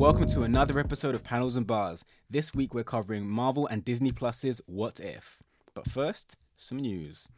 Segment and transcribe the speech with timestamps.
[0.00, 2.06] welcome to another episode of Panels and Bars.
[2.30, 5.42] This week we're covering Marvel and Disney Plus's What If.
[5.74, 7.28] But first, some news.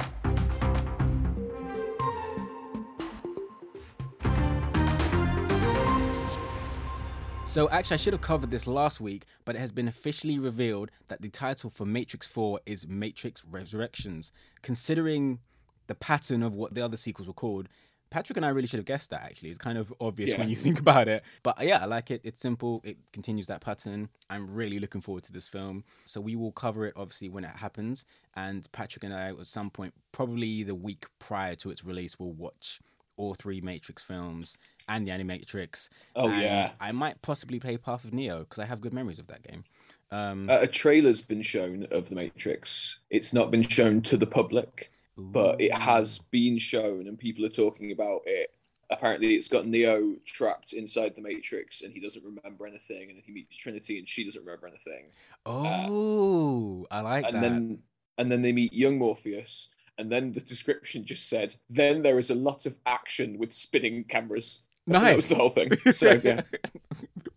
[7.47, 10.93] So, actually, I should have covered this last week, but it has been officially revealed
[11.09, 14.31] that the title for Matrix 4 is Matrix Resurrections.
[14.63, 15.41] Considering
[15.89, 17.69] the pattern of what the other sequels were called,
[18.13, 19.49] Patrick and I really should have guessed that actually.
[19.49, 20.39] It's kind of obvious Yeah.
[20.39, 21.25] when you think about it.
[21.43, 22.21] But yeah, I like it.
[22.25, 22.81] It's simple.
[22.85, 24.11] It continues that pattern.
[24.29, 25.85] I'm really looking forward to this film.
[26.05, 28.05] So we will cover it obviously when it happens.
[28.37, 32.33] And Patrick and I, at some point, probably the week prior to its release, will
[32.35, 32.81] watch
[33.17, 34.57] all three Matrix films
[34.89, 35.89] and the Animatrix.
[36.15, 36.71] Oh, And yeah.
[36.81, 39.65] I might possibly play Path of Neo because I have good memories of that game.
[40.11, 42.99] Um, Uh, a trailer's been shown of the Matrix.
[43.09, 47.51] It's not been shown to the public, but it has been shown, and people are
[47.51, 48.55] talking about it.
[48.91, 53.11] Apparently, it's got Neo trapped inside the Matrix, and he doesn't remember anything.
[53.11, 55.07] And he meets Trinity, and she doesn't remember anything.
[55.47, 57.41] Oh, I like and that.
[57.41, 57.79] then,
[58.19, 62.31] and then they meet young Morpheus, and then the description just said, "Then there is
[62.31, 65.71] a lot of action with spinning cameras." And That was the whole thing.
[65.93, 66.43] So yeah,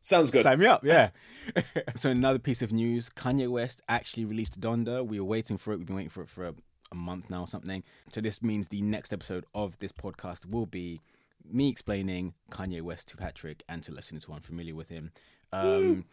[0.01, 0.43] sounds good.
[0.43, 1.09] Sign me up, yeah.
[1.95, 5.05] so another piece of news: Kanye West actually released Donda.
[5.05, 5.77] We were waiting for it.
[5.77, 6.53] We've been waiting for it for
[6.95, 7.83] a, month now or something.
[8.13, 11.01] So this means the next episode of this podcast will be
[11.43, 15.11] me explaining Kanye West to Patrick and to listeners who aren't familiar with him.
[15.53, 16.05] Um,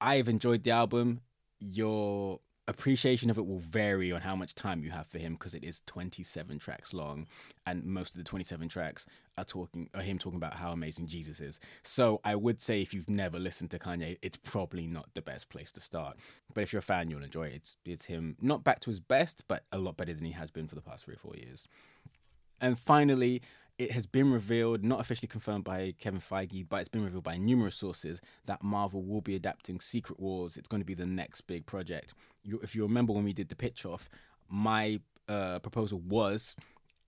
[0.00, 1.20] I've enjoyed the album.
[1.60, 5.54] Your appreciation of it will vary on how much time you have for him because
[5.54, 7.26] it is 27 tracks long
[7.66, 9.06] and most of the 27 tracks
[9.36, 11.60] are talking are him talking about how amazing Jesus is.
[11.82, 15.50] So I would say if you've never listened to Kanye, it's probably not the best
[15.50, 16.16] place to start.
[16.54, 17.54] But if you're a fan, you'll enjoy it.
[17.54, 20.50] It's it's him not back to his best, but a lot better than he has
[20.50, 21.68] been for the past three or four years.
[22.60, 23.42] And finally,
[23.78, 27.36] it has been revealed, not officially confirmed by Kevin Feige, but it's been revealed by
[27.36, 30.56] numerous sources that Marvel will be adapting Secret Wars.
[30.56, 32.14] It's going to be the next big project.
[32.44, 34.08] You, if you remember when we did the pitch off,
[34.48, 36.54] my uh, proposal was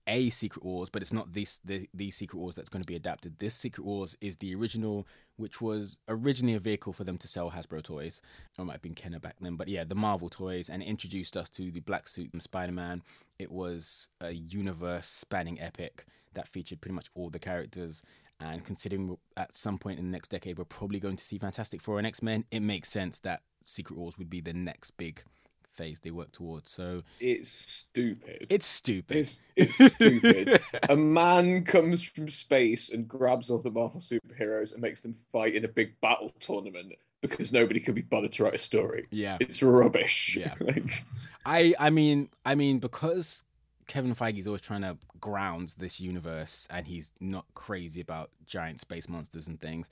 [0.07, 2.95] a Secret Wars, but it's not this the, the Secret Wars that's going to be
[2.95, 3.39] adapted.
[3.39, 7.51] This Secret Wars is the original, which was originally a vehicle for them to sell
[7.51, 8.21] Hasbro toys.
[8.57, 11.49] It might have been Kenner back then, but yeah, the Marvel toys, and introduced us
[11.51, 13.03] to the Black Suit and Spider Man.
[13.39, 16.05] It was a universe spanning epic
[16.37, 18.01] that featured pretty much all the characters.
[18.39, 21.81] And considering at some point in the next decade we're probably going to see Fantastic
[21.81, 25.23] Four and X Men, it makes sense that Secret Wars would be the next big
[25.69, 26.69] phase they work towards.
[26.71, 28.47] So It's stupid.
[28.49, 29.17] it's stupid.
[29.17, 30.61] It's, it's stupid.
[30.89, 35.53] a man comes from space and grabs all the Marvel superheroes and makes them fight
[35.55, 39.07] in a big battle tournament because nobody could be bothered to write a story.
[39.11, 39.37] yeah.
[39.39, 40.35] It's rubbish.
[40.39, 40.53] Yeah.
[40.59, 41.03] like,
[41.45, 43.43] I I mean I mean because
[43.87, 49.07] Kevin Feige's always trying to ground this universe and he's not crazy about giant space
[49.07, 49.89] monsters and things.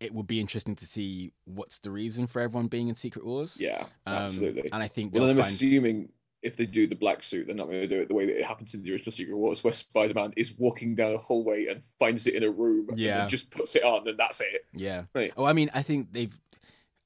[0.00, 3.58] It would be interesting to see what's the reason for everyone being in Secret Wars.
[3.60, 4.70] yeah, Um, absolutely.
[4.72, 6.08] And I think Well, I'm find assuming
[6.42, 8.38] if they do the black suit, they're not going to do it the way that
[8.38, 11.82] it happens in the original Secret Wars, where Spider-Man is walking down a hallway and
[11.98, 13.18] finds it in a room, and Yeah.
[13.18, 14.64] then just puts it on, and that's it.
[14.72, 15.04] Yeah.
[15.14, 15.34] Right.
[15.36, 16.34] Oh, I mean, I think they've.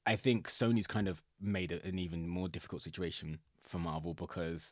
[0.07, 4.71] I think Sony's kind of made it an even more difficult situation for Marvel because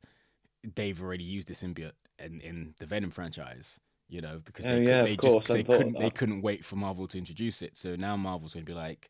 [0.75, 3.79] they've already used the symbiote in, in the Venom franchise.
[4.09, 6.41] You know, because Oh, they, yeah, could, of they just they couldn't they uh, couldn't
[6.41, 7.77] wait for Marvel to introduce it.
[7.77, 9.09] So now Marvel's going to be like,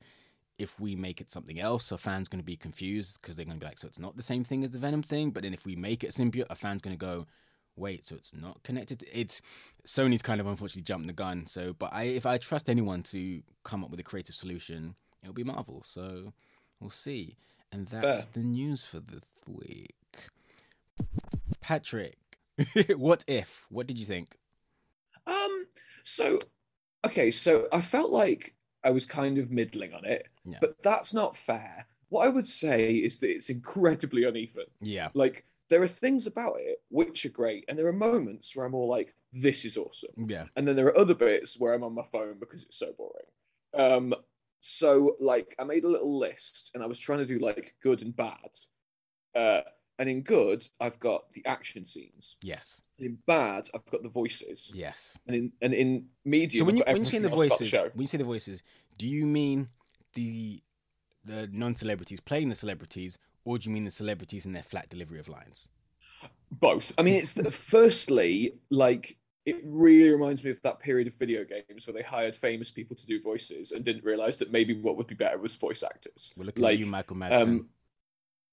[0.58, 3.58] if we make it something else, a fan's going to be confused because they're going
[3.58, 5.32] to be like, so it's not the same thing as the Venom thing.
[5.32, 7.26] But then if we make it symbiote, a fan's going to go,
[7.76, 9.04] wait, so it's not connected.
[9.12, 9.42] It's
[9.86, 11.48] Sony's kind of unfortunately jumped the gun.
[11.48, 15.34] So, but I, if I trust anyone to come up with a creative solution, it'll
[15.34, 15.84] be Marvel.
[15.86, 16.34] So
[16.80, 17.36] we'll see.
[17.72, 18.28] And that's Fair.
[18.34, 19.96] the news for this week.
[21.64, 22.18] Patrick,
[22.98, 23.66] what if?
[23.70, 24.36] What did you think?
[25.26, 25.66] Um.
[26.04, 26.40] So,
[27.06, 27.32] okay.
[27.32, 28.54] So I felt like
[28.84, 30.58] I was kind of middling on it, Yeah.
[30.60, 31.88] but that's not fair.
[32.10, 34.66] What I would say is that it's incredibly uneven.
[34.82, 35.08] Yeah.
[35.14, 38.76] Like there are things about it which are great, and there are moments where I'm
[38.76, 40.46] all like, "This is awesome," Yeah.
[40.56, 43.32] and then there are other bits where I'm on my phone because it's so boring.
[43.74, 44.14] Um.
[44.60, 48.02] So like I made a little list, and I was trying to do like good
[48.02, 48.52] and bad.
[49.34, 49.62] Uh.
[50.00, 52.38] And in good, I've got the action scenes.
[52.42, 52.82] Yes.
[52.98, 54.74] In bad, I've got the voices.
[54.76, 55.18] Yes.
[55.28, 57.68] And in and in medium, So when you I've got when you say the voices,
[57.70, 57.84] show.
[57.94, 58.64] when you say the voices,
[58.98, 59.68] do you mean
[60.14, 60.62] the
[61.26, 64.90] the non celebrities playing the celebrities, or do you mean the celebrities and their flat
[64.90, 65.70] delivery of lines?
[66.52, 66.94] both.
[66.98, 71.44] I mean, it's the, firstly like it really reminds me of that period of video
[71.44, 74.96] games where they hired famous people to do voices and didn't realize that maybe what
[74.96, 76.32] would be better was voice actors.
[76.38, 77.42] We're looking Like, at you, Michael Madsen.
[77.42, 77.70] Um,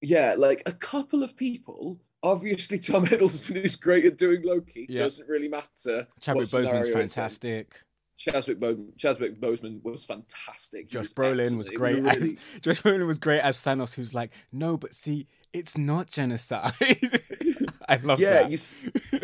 [0.01, 2.01] yeah, like a couple of people.
[2.23, 4.87] Obviously, Tom Hiddleston is great at doing Loki.
[4.89, 5.03] Yeah.
[5.05, 6.07] Doesn't really matter.
[6.21, 6.95] Chadwick Boseman's scenario it's in.
[6.95, 7.75] fantastic.
[8.19, 10.91] Chadwick, Bo- Chadwick Boseman was fantastic.
[10.91, 11.59] Josh was Brolin excellent.
[11.59, 15.27] was great really- as Josh Brolin was great as Thanos, who's like, no, but see,
[15.55, 16.73] it's not genocide.
[17.89, 18.51] I love yeah, that.
[18.51, 18.59] you,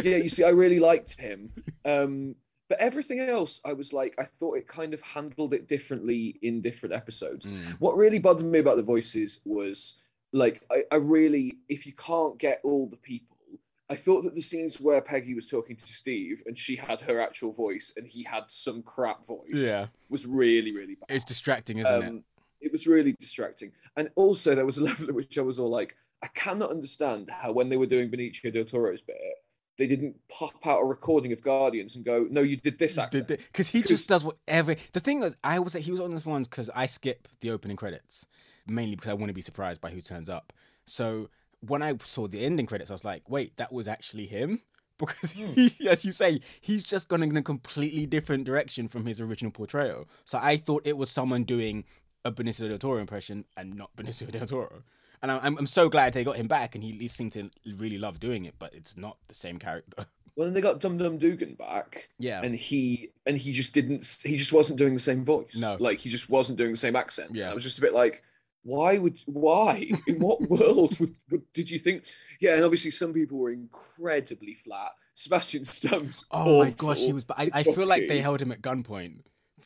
[0.02, 1.52] yeah, you see, I really liked him.
[1.84, 2.36] Um,
[2.70, 6.62] but everything else, I was like, I thought it kind of handled it differently in
[6.62, 7.44] different episodes.
[7.46, 7.58] Mm.
[7.78, 9.98] What really bothered me about the voices was
[10.32, 13.36] like, I, I really, if you can't get all the people,
[13.88, 17.20] I thought that the scenes where Peggy was talking to Steve and she had her
[17.20, 21.14] actual voice and he had some crap voice Yeah, was really, really bad.
[21.14, 22.08] it's distracting, isn't it?
[22.08, 22.24] Um,
[22.60, 23.70] it was really distracting.
[23.96, 27.30] And also, there was a level at which I was all like, I cannot understand
[27.30, 29.16] how when they were doing Benicio del Toro's bit,
[29.78, 33.28] they didn't pop out a recording of Guardians and go, "No, you did this accent."
[33.28, 34.74] Because he 'Cause- just does whatever.
[34.94, 37.76] The thing is, I was he was on this ones because I skip the opening
[37.76, 38.26] credits
[38.66, 40.52] mainly because I want to be surprised by who turns up.
[40.84, 41.28] So
[41.60, 44.62] when I saw the ending credits, I was like, wait, that was actually him.
[44.98, 45.52] Because hmm.
[45.52, 49.52] he, as you say, he's just gone in a completely different direction from his original
[49.52, 50.08] portrayal.
[50.24, 51.84] So I thought it was someone doing
[52.24, 54.84] a Benicio del Toro impression and not Benicio del Toro.
[55.20, 57.50] And I'm, I'm so glad they got him back, and he at least seemed to
[57.76, 58.54] really love doing it.
[58.58, 60.06] But it's not the same character.
[60.36, 64.18] Well, then they got Dum Dum Dugan back, yeah, and he and he just didn't.
[64.22, 65.56] He just wasn't doing the same voice.
[65.56, 65.78] No.
[65.80, 67.34] like he just wasn't doing the same accent.
[67.34, 67.50] Yeah.
[67.50, 68.22] I was just a bit like,
[68.66, 71.16] why would why in what world would,
[71.54, 72.04] did you think?
[72.40, 74.90] Yeah, and obviously some people were incredibly flat.
[75.14, 76.24] Sebastian Stumps.
[76.32, 77.24] Oh my gosh, he was.
[77.24, 79.20] But I, I feel like they held him at gunpoint.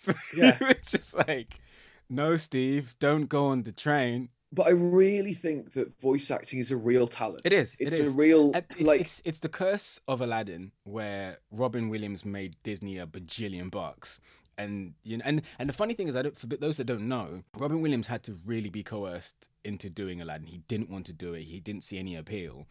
[0.34, 0.56] Yeah.
[0.60, 1.60] it's just like,
[2.08, 4.30] no, Steve, don't go on the train.
[4.52, 7.42] But I really think that voice acting is a real talent.
[7.44, 7.76] It is.
[7.78, 12.24] It's it a real It's, like it's it's the curse of Aladdin, where Robin Williams
[12.24, 14.20] made Disney a bajillion bucks,
[14.60, 16.36] and you know, and and the funny thing is, I don't.
[16.36, 20.46] For those that don't know, Robin Williams had to really be coerced into doing Aladdin.
[20.46, 21.44] He didn't want to do it.
[21.44, 22.66] He didn't see any appeal,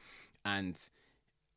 [0.46, 0.80] and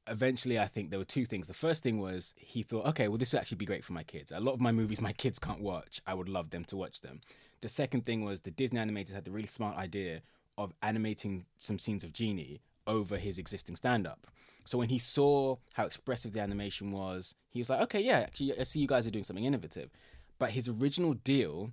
[0.08, 1.46] eventually I think there were two things.
[1.48, 4.02] The first thing was he thought, okay, well, this would actually be great for my
[4.02, 4.32] kids.
[4.32, 6.00] A lot of my movies my kids can't watch.
[6.06, 7.20] I would love them to watch them.
[7.60, 10.22] The second thing was the Disney animators had the really smart idea
[10.58, 14.26] of animating some scenes of Genie over his existing stand up.
[14.64, 18.58] So when he saw how expressive the animation was, he was like, okay, yeah, actually,
[18.58, 19.90] I see you guys are doing something innovative.
[20.42, 21.70] But his original deal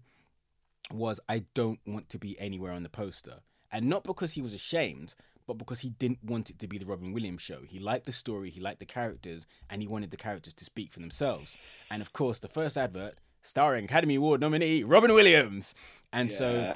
[0.91, 3.39] was, I don't want to be anywhere on the poster.
[3.71, 5.15] And not because he was ashamed,
[5.47, 7.61] but because he didn't want it to be the Robin Williams show.
[7.67, 10.93] He liked the story, he liked the characters, and he wanted the characters to speak
[10.93, 11.87] for themselves.
[11.89, 15.73] And of course, the first advert, starring Academy Award nominee Robin Williams.
[16.13, 16.75] And so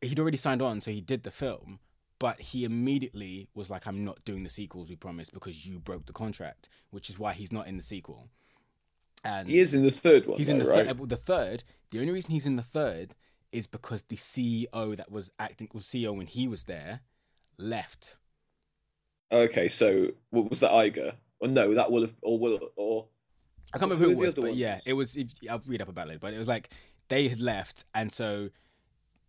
[0.00, 1.78] he'd already signed on, so he did the film.
[2.18, 6.06] But he immediately was like, I'm not doing the sequels we promised because you broke
[6.06, 8.30] the contract, which is why he's not in the sequel.
[9.24, 10.38] And he is in the third one.
[10.38, 10.86] He's in the, right?
[10.86, 11.64] third, the third.
[11.90, 13.14] The only reason he's in the third
[13.52, 17.00] is because the CEO that was acting was CEO when he was there
[17.58, 18.16] left.
[19.32, 21.14] Okay, so what was that Iger?
[21.40, 23.06] Or no, that will have or will or
[23.72, 25.16] I can't remember who are it the was, but yeah, it was.
[25.16, 26.20] If, I'll read up about it later.
[26.20, 26.70] But it was like
[27.08, 28.50] they had left, and so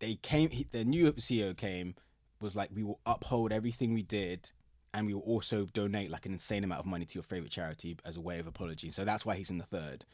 [0.00, 0.50] they came.
[0.50, 1.94] He, the new CEO came,
[2.40, 4.50] was like, we will uphold everything we did,
[4.94, 7.96] and we will also donate like an insane amount of money to your favorite charity
[8.04, 8.90] as a way of apology.
[8.90, 10.04] So that's why he's in the third.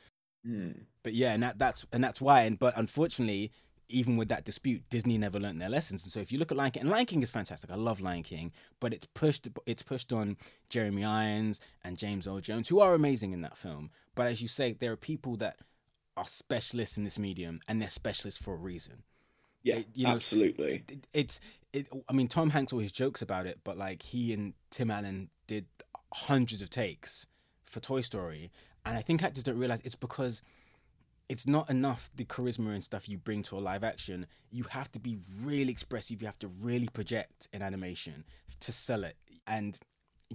[0.44, 0.70] Hmm.
[1.02, 2.42] But yeah, and that, that's and that's why.
[2.42, 3.50] And but unfortunately,
[3.88, 6.04] even with that dispute, Disney never learned their lessons.
[6.04, 7.70] And so if you look at Lion King, and Lion King is fantastic.
[7.70, 10.36] I love Lion King, but it's pushed it's pushed on
[10.68, 13.90] Jeremy Irons and James Earl Jones, who are amazing in that film.
[14.14, 15.58] But as you say, there are people that
[16.16, 19.02] are specialists in this medium, and they're specialists for a reason.
[19.62, 20.84] yeah, It- you know, absolutely.
[20.88, 21.40] It, it's
[21.72, 21.88] it.
[22.08, 25.66] I mean, Tom Hanks always jokes about it, but like he and Tim Allen did
[26.12, 27.26] hundreds of takes
[27.64, 28.50] for Toy Story,
[28.84, 30.42] and I think actors don't realize it's because
[31.28, 34.26] it's not enough the charisma and stuff you bring to a live action.
[34.50, 36.22] You have to be really expressive.
[36.22, 38.24] You have to really project in animation
[38.60, 39.16] to sell it.
[39.46, 39.78] And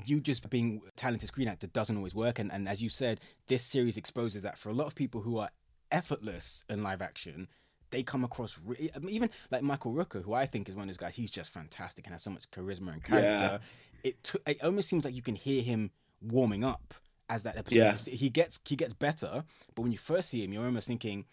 [0.05, 2.37] you just being a talented screen actor doesn't always work.
[2.37, 5.37] And, and as you said, this series exposes that for a lot of people who
[5.37, 5.49] are
[5.91, 7.47] effortless in live action,
[7.93, 10.83] they come across re- I mean, even like Michael Rooker, who I think is one
[10.83, 11.15] of those guys.
[11.15, 13.61] He's just fantastic and has so much charisma and character.
[14.03, 16.93] It t- it almost seems like you can hear him warming up
[17.29, 17.77] as that episode.
[17.77, 17.95] Yeah.
[18.17, 19.45] He gets he gets better,
[19.75, 21.25] but when you first see him, you're almost thinking,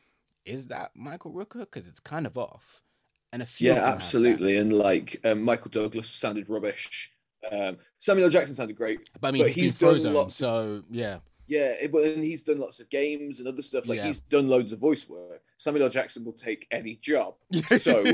[0.45, 2.83] "Is that Michael Rooker?" Because it's kind of off.
[3.33, 3.97] And a few Yeah, them have that.
[3.97, 4.57] absolutely.
[4.57, 7.13] And like um, Michael Douglas sounded rubbish.
[7.51, 8.31] Um, Samuel L.
[8.31, 9.09] Jackson sounded great.
[9.21, 11.19] But I mean, But he's he's been done lots of- so yeah.
[11.51, 13.89] Yeah, it, but and he's done lots of games and other stuff.
[13.89, 14.07] Like Yeah.
[14.07, 15.43] he's done loads of voice work.
[15.57, 15.91] Samuel L.
[15.91, 17.35] Jackson will take any job.
[17.79, 18.05] So,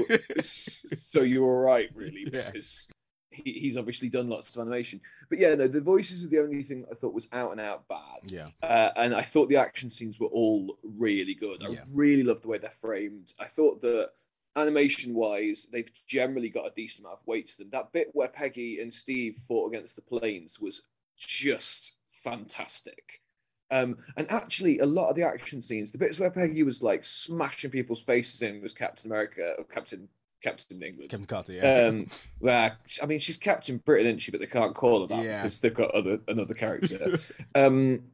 [0.43, 2.51] so you're all right, really, Yeah.
[2.51, 2.89] because
[3.31, 5.03] he, he's obviously done lots of animation.
[5.29, 7.87] But yeah, no, the voices are the only thing I thought was out and out
[7.89, 8.21] bad.
[8.25, 11.63] yeah, Uh, and I thought the action scenes were all really good.
[11.63, 11.85] I Yeah.
[11.93, 13.35] really love the way they're framed.
[13.39, 14.13] I thought that
[14.57, 17.69] animation wise, they've generally got a decent amount of weight to them.
[17.71, 20.81] That bit where Peggy and Steve fought against the planes was
[21.19, 23.21] just fantastic.
[23.71, 27.05] Um, and actually, a lot of the action scenes, the bits where Peggy was like
[27.05, 30.09] smashing people's faces in, was Captain America or Captain
[30.43, 31.11] Captain England.
[31.11, 31.87] Captain Carter, yeah.
[31.87, 32.07] Um,
[32.39, 34.31] where I mean, she's Captain Britain, isn't she?
[34.31, 35.43] But they can't call her that Yeah.
[35.43, 37.19] because they've got other another character.
[37.55, 38.05] um,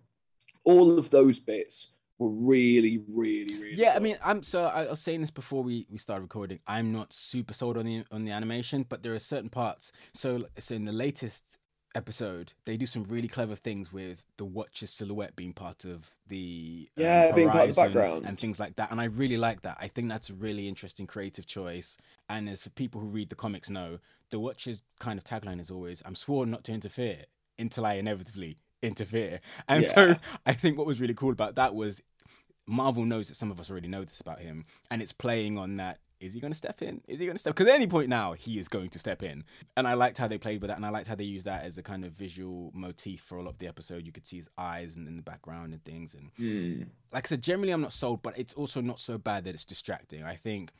[0.64, 3.74] all of those bits were really, really, really.
[3.74, 6.60] Yeah, I mean, I'm so I was saying this before we, we started recording.
[6.66, 9.92] I'm not super sold on the on the animation, but there are certain parts.
[10.14, 11.58] So, so in the latest
[11.94, 16.88] episode, they do some really clever things with the Watcher's silhouette being part of the
[16.96, 18.26] um, Yeah, being part of the background.
[18.26, 18.90] and things like that.
[18.90, 19.78] And I really like that.
[19.80, 21.98] I think that's a really interesting creative choice.
[22.28, 23.98] And as for people who read the comics, know
[24.30, 27.24] the Watcher's kind of tagline is always, "I'm sworn not to interfere
[27.58, 32.02] until I inevitably interfere." And so I think what was really cool about that was
[32.66, 35.76] Marvel knows that some of us already know this about him, and it's playing on
[35.76, 35.98] that.
[36.22, 37.00] Is he going to step in?
[37.08, 37.54] Is he going to step?
[37.54, 39.44] Because at any point now, he is going to step in.
[39.76, 41.64] And I liked how they played with that, and I liked how they used that
[41.64, 44.06] as a kind of visual motif for a lot of the episode.
[44.06, 46.14] You could see his eyes and in the background and things.
[46.14, 46.82] And Hmm.
[47.12, 49.64] like I said, generally I'm not sold, but it's also not so bad that it's
[49.64, 50.22] distracting.
[50.22, 50.72] I think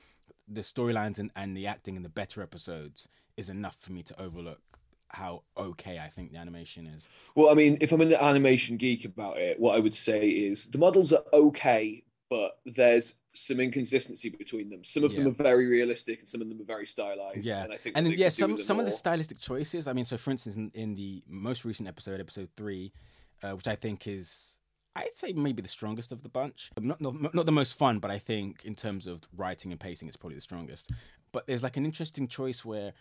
[0.47, 4.21] the storylines and, and the acting in the better episodes is enough for me to
[4.21, 4.61] overlook
[5.09, 7.07] how okay I think the animation is.
[7.35, 10.67] Well, I mean, if I'm an animation geek about it, what I would say is
[10.67, 14.83] the models are okay, but there's some inconsistency between them.
[14.85, 17.45] Some of them are very realistic, and some of them are very stylized.
[17.47, 19.87] Yeah, and I think and then, yeah, some some of the stylistic choices.
[19.87, 22.95] I mean, so for instance, in, in the most recent episode, episode three,
[23.43, 24.61] uh, which I think is,
[24.97, 26.71] I'd say maybe the strongest of the bunch.
[26.81, 30.09] Not, not not the most fun, but I think in terms of writing and pacing,
[30.09, 30.91] it's probably the strongest.
[31.33, 32.95] But there's like an interesting choice where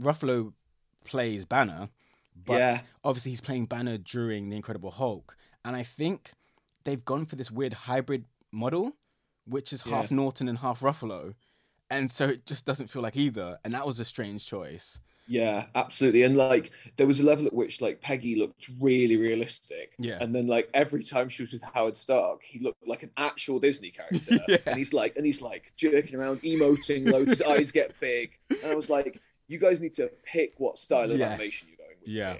[0.00, 0.52] Ruffalo
[1.04, 1.88] plays Banner,
[2.46, 2.80] but Yeah.
[3.02, 6.30] obviously he's playing Banner during the Incredible Hulk, and I think
[6.84, 8.96] they've gone for this weird hybrid model,
[9.46, 10.16] which is half Yeah.
[10.16, 11.34] Norton and half Ruffalo,
[11.90, 15.00] and so it just doesn't feel like either, and that was a strange choice.
[15.28, 16.24] Yeah, absolutely.
[16.24, 19.92] And like there was a level at which like Peggy looked really realistic.
[19.98, 20.18] Yeah.
[20.20, 23.60] And then like every time she was with Howard Stark, he looked like an actual
[23.60, 24.40] Disney character.
[24.48, 24.56] Yeah.
[24.66, 28.32] And he's like and he's like jerking around, emoting loads, his eyes get big.
[28.50, 31.30] And I was like, you guys need to pick what style of Yes.
[31.30, 32.08] animation you're going with.
[32.08, 32.32] Yeah.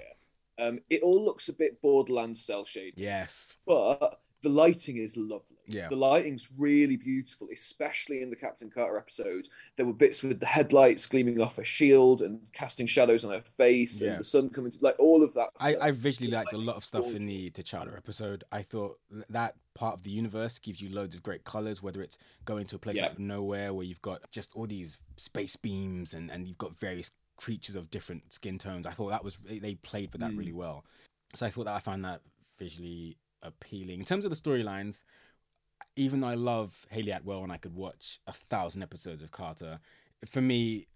[0.57, 0.67] here.
[0.67, 2.95] Um, it all looks a bit Borderlands cell shaded.
[2.97, 3.55] Yes.
[3.65, 5.52] But the lighting is lovely.
[5.67, 5.87] Yeah.
[5.89, 9.47] The lighting's really beautiful, especially in the Captain Carter episode.
[9.77, 13.41] There were bits with the headlights gleaming off her shield and casting shadows on her
[13.41, 14.11] face Yeah.
[14.11, 15.49] and the sun coming through, like all of that.
[15.59, 15.75] I.
[15.77, 18.43] I visually liked a lot of stuff in the T'Challa episode.
[18.51, 22.17] I thought that part of the universe gives you loads of great colors, whether it's
[22.45, 23.07] going to a place Yeah.
[23.07, 27.09] like nowhere where you've got just all these space beams and, and you've got various
[27.37, 28.85] creatures of different skin tones.
[28.85, 30.37] I thought that was they- they played with that Mm.
[30.37, 30.85] really well.
[31.35, 32.21] So I thought that I found that
[32.59, 33.99] visually appealing.
[33.99, 35.03] In terms of the storylines,
[35.95, 39.79] even though I love Hayley Atwell and I could watch a thousand episodes of Carter,
[40.25, 40.87] for me,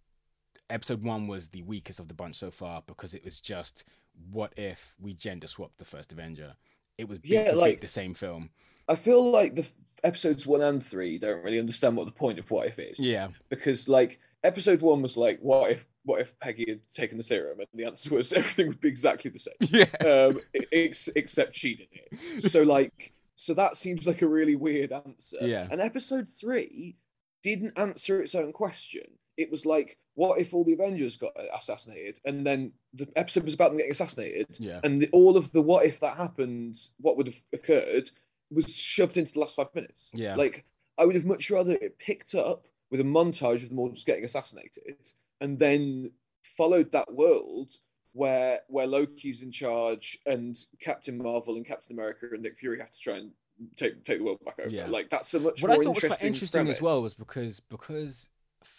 [0.70, 3.84] episode one was the weakest of the bunch so far because it was just
[4.32, 6.56] what if we gender swapped the first Avenger?
[6.98, 8.50] It was Yeah, like- the same film.
[8.90, 9.74] I feel like the f-
[10.04, 12.98] episodes one and three don't really understand what the point of what if is.
[13.00, 17.24] Yeah, Because like episode one was like, what if what if Peggy had taken the
[17.24, 17.60] serum?
[17.60, 19.54] And the answer was everything would be exactly the same.
[19.60, 20.40] yeah, um,
[20.72, 22.44] ex- except she did it.
[22.50, 25.38] So like, so that seems like a really weird answer.
[25.42, 25.68] Yeah.
[25.70, 26.98] And episode three
[27.44, 29.04] didn't answer its own question.
[29.38, 33.54] It was like, what if all the Avengers got assassinated, and then the episode was
[33.54, 37.16] about them getting assassinated, yeah, and the, all of the what if that happened, what
[37.16, 38.10] would have occurred,
[38.50, 40.10] was shoved into the last five minutes.
[40.16, 40.36] Yeah.
[40.36, 40.66] Like,
[40.98, 44.08] I would have much rather it picked up with a montage of them all just
[44.08, 46.10] getting assassinated, and then
[46.44, 47.78] followed that world
[48.18, 52.92] where where Loki's in charge and Captain Marvel and Captain America and Nick Fury have
[52.92, 53.32] to try and
[53.76, 54.70] take take the world back over.
[54.70, 54.88] Yeah.
[54.88, 56.78] Like that's a much what I more thought was interesting, quite interesting premise.
[56.78, 58.30] as well was because because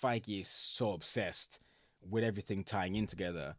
[0.03, 1.61] Feige is so obsessed
[2.09, 3.57] with everything tying in together.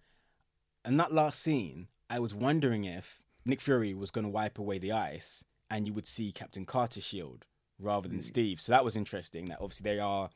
[0.86, 4.80] And that last scene, I was wondering if Nick Fury was going to wipe away
[4.80, 7.46] the ice and you would see Captain Carter's shield
[7.80, 8.24] rather than Mm.
[8.24, 8.60] Steve.
[8.62, 9.46] So that was interesting.
[9.46, 10.30] That obviously they are.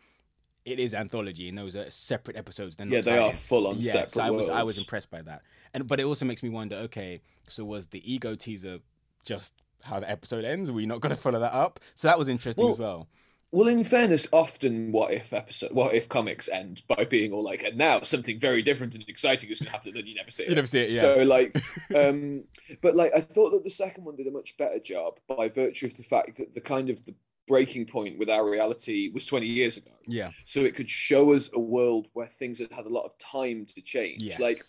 [0.66, 2.76] It is anthology, and those are separate episodes.
[2.76, 3.36] They're Yeah, they are in.
[3.36, 5.42] full on yeah, separate so I was I was impressed by that,
[5.74, 6.76] and but it also makes me wonder.
[6.78, 8.80] Okay, so was the ego teaser
[9.26, 9.54] just
[9.84, 10.70] how the episode ends?
[10.70, 11.80] Are we not going to follow that up?
[11.96, 13.08] So that was interesting Well, as well.
[13.52, 17.62] Well, in fairness, often what if episode, what if comics end by being all like,
[17.62, 20.32] and now something very different and exciting is going to happen, and then you never
[20.32, 20.50] see it.
[20.50, 21.02] You never see it, yeah.
[21.02, 21.56] So like,
[21.96, 22.46] um,
[22.82, 25.86] but like, I thought that the second one did a much better job by virtue
[25.86, 27.14] of the fact that the kind of the
[27.48, 29.92] breaking point with our reality was 20 years ago.
[30.06, 30.32] Yeah.
[30.46, 33.66] So it could show us a world where things had had a lot of time
[33.68, 34.24] to change.
[34.24, 34.40] Yes.
[34.40, 34.62] Like,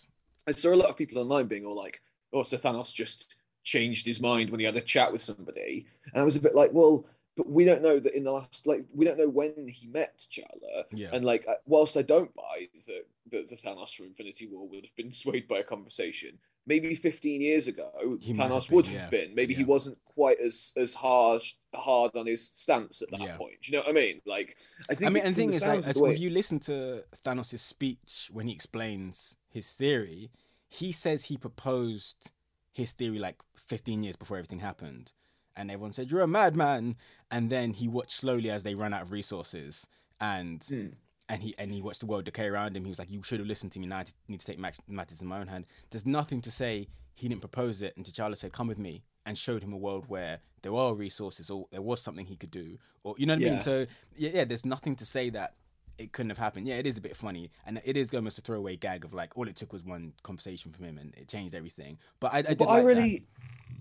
[0.47, 2.01] I saw a lot of people online being all like,
[2.31, 6.21] "Oh, so Thanos just changed his mind when he had a chat with somebody," and
[6.21, 7.05] I was a bit like, "Well,
[7.35, 10.19] but we don't know that in the last, like, we don't know when he met
[10.19, 11.09] T'Challa, yeah.
[11.11, 14.95] and like, whilst I don't buy that the, the Thanos from Infinity War would have
[14.95, 18.99] been swayed by a conversation, maybe 15 years ago, He Thanos been, would yeah.
[19.01, 19.35] have been.
[19.35, 23.37] Maybe he wasn't quite as as harsh hard on his stance at that Yeah.
[23.37, 23.61] point.
[23.61, 24.21] Do you know what I mean?
[24.25, 24.57] Like,
[24.89, 25.07] I think.
[25.07, 28.29] I mean, and the thing is, like, as way- if you listen to Thanos' speech
[28.31, 30.31] when he explains his theory,
[30.67, 32.31] he says he proposed
[32.71, 35.13] his theory like 15 years before everything happened.
[35.57, 36.97] And everyone said, You're a madman.
[37.31, 39.87] And then he watched slowly as they ran out of resources.
[40.19, 40.87] And Hmm.
[41.29, 42.83] And he and he watched the world decay around him.
[42.83, 43.87] He was like, "You should have listened to me.
[43.87, 47.27] Now I need to take matters in my own hand." There's nothing to say he
[47.27, 50.39] didn't propose it, and T'Challa said, "Come with me," and showed him a world where
[50.61, 53.49] there were resources or there was something he could do, or you know what I
[53.49, 53.59] mean.
[53.59, 55.55] So yeah, yeah, there's nothing to say that
[55.97, 56.67] it couldn't have happened.
[56.67, 59.37] Yeah, it is a bit funny, and it is almost a throwaway gag of like
[59.37, 61.97] all it took was one conversation from him, and it changed everything.
[62.19, 63.21] But I, I did but like I that.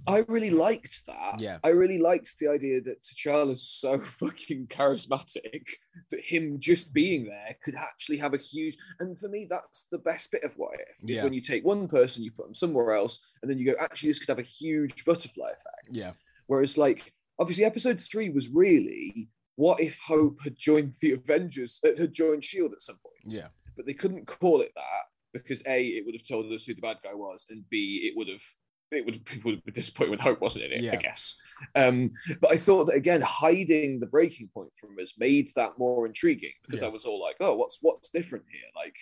[0.06, 1.40] I really liked that.
[1.40, 1.58] Yeah.
[1.64, 5.66] I really liked the idea that T'Challa's so fucking charismatic
[6.11, 8.76] that him just being there could actually have a huge.
[9.00, 11.25] And for me, that's the best bit of what if is Yeah.
[11.25, 14.11] when you take one person, you put them somewhere else, and then you go, actually,
[14.11, 15.88] this could have a huge butterfly effect.
[15.90, 16.12] Yeah,
[16.46, 22.12] Whereas, like, obviously, episode three was really what if Hope had joined the Avengers, had
[22.12, 26.04] joined Shield at some point yeah, but they couldn't call it that because a it
[26.04, 28.42] would have told us who the bad guy was, and b it would have
[28.91, 30.81] it would people would been disappointed when Hope wasn't in it.
[30.83, 30.93] Yeah.
[30.93, 31.37] I guess.
[31.75, 36.07] Um, but I thought that again, hiding the breaking point from us made that more
[36.07, 36.88] intriguing because Yeah.
[36.88, 38.69] I was all like, oh, what's what's different here?
[38.76, 38.97] Like,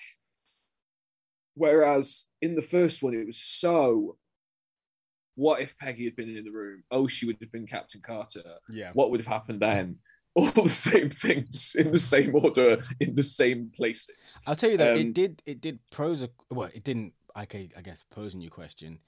[1.55, 4.17] whereas in the first one, it was so.
[5.35, 6.85] What if Peggy had been in the room?
[6.91, 8.91] Oh, she would have been Captain Carter yeah.
[8.93, 9.97] what would have happened then?
[10.35, 14.37] All the same things in the same order, in the same places.
[14.47, 15.43] I'll tell you that Um, it did.
[15.45, 16.71] It did a well.
[16.73, 17.13] It didn't.
[17.39, 18.99] Okay, I guess pose a new question.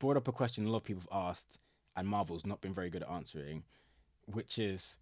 [0.00, 1.58] Brought up a question a lot of people have asked,
[1.94, 3.62] and Marvel's not been very good at answering,
[4.26, 4.96] which is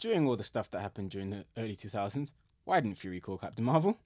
[0.00, 2.34] during all the stuff that happened during the early two thousands.
[2.64, 3.98] Why didn't Fury call Captain Marvel?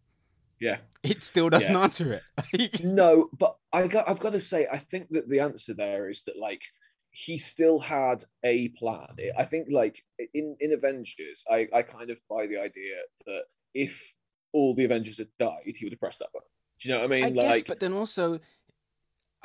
[0.61, 0.79] Yeah.
[1.03, 1.81] It still doesn't Yeah.
[1.81, 2.13] answer
[2.53, 2.81] it.
[2.85, 6.23] No, but I got I've got to say, I think that the answer there is
[6.25, 6.63] that like
[7.11, 9.17] he still had a plan.
[9.39, 10.03] I think like
[10.35, 14.15] in, in Avengers, I, I kind of buy the idea that if
[14.53, 16.49] all the Avengers had died, he would have pressed that button.
[16.81, 17.25] Do you know what I mean?
[17.25, 18.41] I guess, like but then also,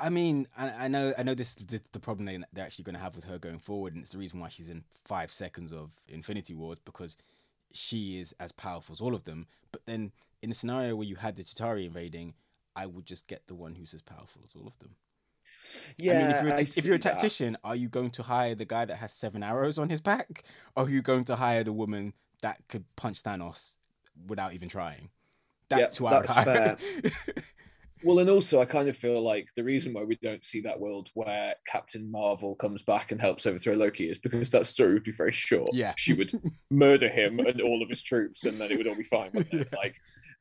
[0.01, 2.83] I mean, I, I know, I know this is the, the problem they, they're actually
[2.83, 5.31] going to have with her going forward, and it's the reason why she's in five
[5.31, 7.17] seconds of Infinity Wars because
[7.71, 9.47] she is as powerful as all of them.
[9.71, 10.11] But then,
[10.41, 12.33] in a scenario where you had the Chitauri invading,
[12.75, 14.95] I would just get the one who's as powerful as all of them.
[15.97, 17.13] yeah, I mean, if you're a, I t- if you're a see that.
[17.13, 20.43] tactician, are you going to hire the guy that has seven arrows on his back,
[20.75, 23.77] or are you going to hire the woman that could punch Thanos
[24.27, 25.09] without even trying?
[25.69, 26.77] That's who I would that's hire.
[28.03, 30.79] Well, and also, I kind of feel like the reason why we don't see that
[30.79, 35.03] world where Captain Marvel comes back and helps overthrow Loki is because that story would
[35.03, 35.69] be very short.
[35.73, 35.93] Yeah.
[35.97, 36.31] she would
[36.71, 39.31] murder him and all of his troops, and then it would all be fine.
[39.33, 39.67] Wouldn't?
[39.81, 39.95] Like,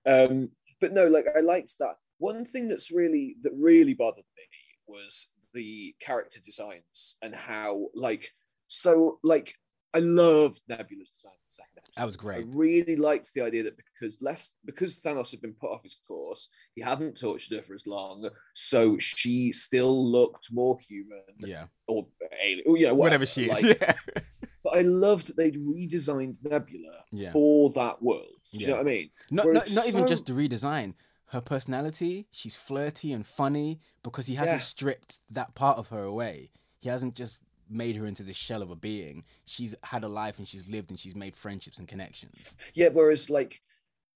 [0.06, 1.96] um, but no, like I liked that.
[2.18, 4.42] One thing that's really that really bothered me
[4.86, 8.30] was the character designs and how, like,
[8.68, 9.54] so like
[9.92, 12.00] I loved Nebula's design in the second episode.
[12.00, 12.44] That was great.
[12.44, 15.96] I really liked the idea that because less because Thanos had been put off his
[16.06, 21.64] course, he hadn't tortured her for as long, so she still looked more human yeah.
[21.88, 22.06] or
[22.42, 23.62] alien, or, you know, whatever, whatever, she is.
[23.62, 23.94] Like, yeah.
[24.62, 27.32] But I loved that they'd redesigned Nebula Yeah.
[27.32, 28.26] for that world.
[28.52, 28.72] Do you Yeah.
[28.72, 29.10] know what I mean?
[29.30, 30.92] Not, not, not even just the redesign.
[31.28, 34.64] Her personality, she's flirty and funny because he hasn't Yeah.
[34.64, 36.50] stripped that part of her away.
[36.78, 37.38] He hasn't just
[37.70, 39.24] made her into this shell of a being.
[39.44, 42.56] She's had a life and she's lived and she's made friendships and connections.
[42.74, 43.60] Yeah, whereas like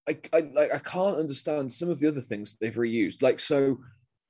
[0.08, 3.22] I, I like I can't understand some of the other things that they've reused.
[3.22, 3.78] Like so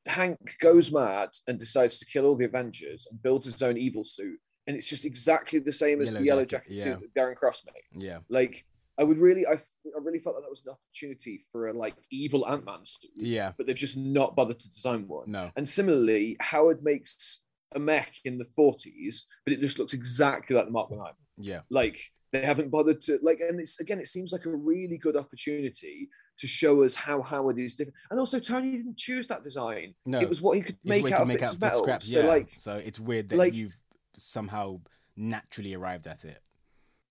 [0.06, 4.04] Hank goes mad and decides to kill all the Avengers and builds his own evil
[4.04, 4.38] suit.
[4.66, 6.84] And it's just exactly the same as Yellow the yellow jacket, jacket yeah.
[6.84, 8.02] suit that Darren Cross made.
[8.02, 8.18] Yeah.
[8.28, 8.64] Like
[8.98, 11.94] I would really, I, I really felt that that was an opportunity for a like
[12.10, 13.52] evil Ant Man suit, Yeah.
[13.56, 15.30] but they've just not bothered to design one.
[15.30, 15.50] No.
[15.56, 17.40] And similarly, Howard makes
[17.74, 21.60] a mech in the 40s, but it just looks exactly like the Mark 1 Yeah.
[21.70, 21.98] Like
[22.32, 26.08] they haven't bothered to like, and it's again, it seems like a really good opportunity
[26.36, 27.94] to show us how Howard is different.
[28.10, 29.94] And also, Tony didn't choose that design.
[30.04, 30.20] No.
[30.20, 31.82] It was what he could make out of make out of the metal.
[31.82, 32.12] scraps.
[32.12, 33.78] So like, so it's weird that like- you've
[34.16, 34.80] somehow
[35.16, 36.40] naturally arrived at it.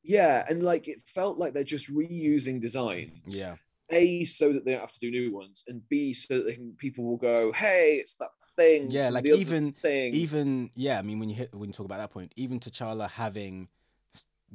[0.03, 3.39] yeah, and like it felt like they're just reusing designs.
[3.39, 3.55] Yeah.
[3.89, 6.73] A so that they don't have to do new ones, and B so that can,
[6.77, 10.13] people will go, "Hey, it's that thing." Yeah, like even- thing.
[10.13, 13.09] Even yeah, I mean when you hit when you talk about that point, even T'Challa
[13.09, 13.67] having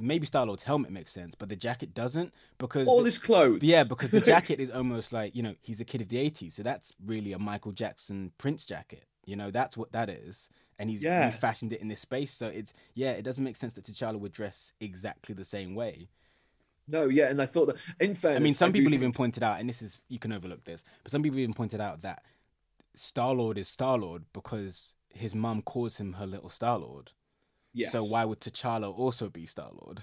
[0.00, 3.62] maybe Star Lord's helmet makes sense, but the jacket doesn't because all the- his clothes.
[3.62, 6.52] yeah, because the jacket is almost like you know he's a kid of the '80s,
[6.52, 9.04] so that's really a Michael Jackson Prince jacket.
[9.26, 11.26] You know that's what that is, and he's Yeah.
[11.26, 12.32] refashioned it in this space.
[12.32, 16.08] So it's yeah, it doesn't make sense that T'Challa would dress exactly the same way.
[16.90, 19.42] no, yeah, and I thought that in fairness, I mean, some people think- even pointed
[19.42, 22.22] out, and this is you can overlook this, but some people even pointed out that
[22.94, 27.12] Star Lord is Star Lord because his mum calls him her little Star Lord.
[27.74, 27.92] Yes.
[27.92, 30.02] So why would T'Challa also be Star Lord?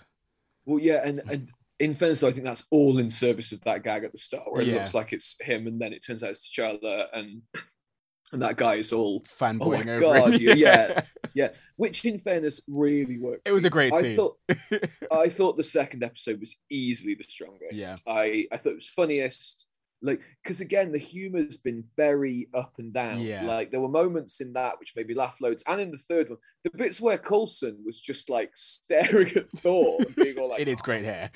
[0.66, 4.04] Well, yeah, and and in fairness, I think that's all in service of that gag
[4.04, 4.76] at the start, where it Yeah.
[4.76, 7.42] looks like it's him, and then it turns out it's T'Challa, and
[8.32, 10.42] and that guy is all Fanboying Oh my over God, him.
[10.42, 11.02] yeah, yeah.
[11.36, 11.48] yeah.
[11.76, 13.48] Which, in fairness, really worked.
[13.48, 14.16] It was a great I scene.
[14.16, 14.38] thought
[15.12, 17.74] I thought the second episode was easily the strongest.
[17.74, 17.96] Yeah.
[18.08, 19.68] I I thought it was funniest.
[20.06, 23.22] Like, because again, the humor's been very up and down.
[23.22, 23.44] Yeah.
[23.44, 26.30] Like, there were moments in that which made me laugh loads, and in the third
[26.30, 30.62] one, the bits where Coulson was just like staring at Thor and being all like,
[30.62, 31.32] it is oh, great hair.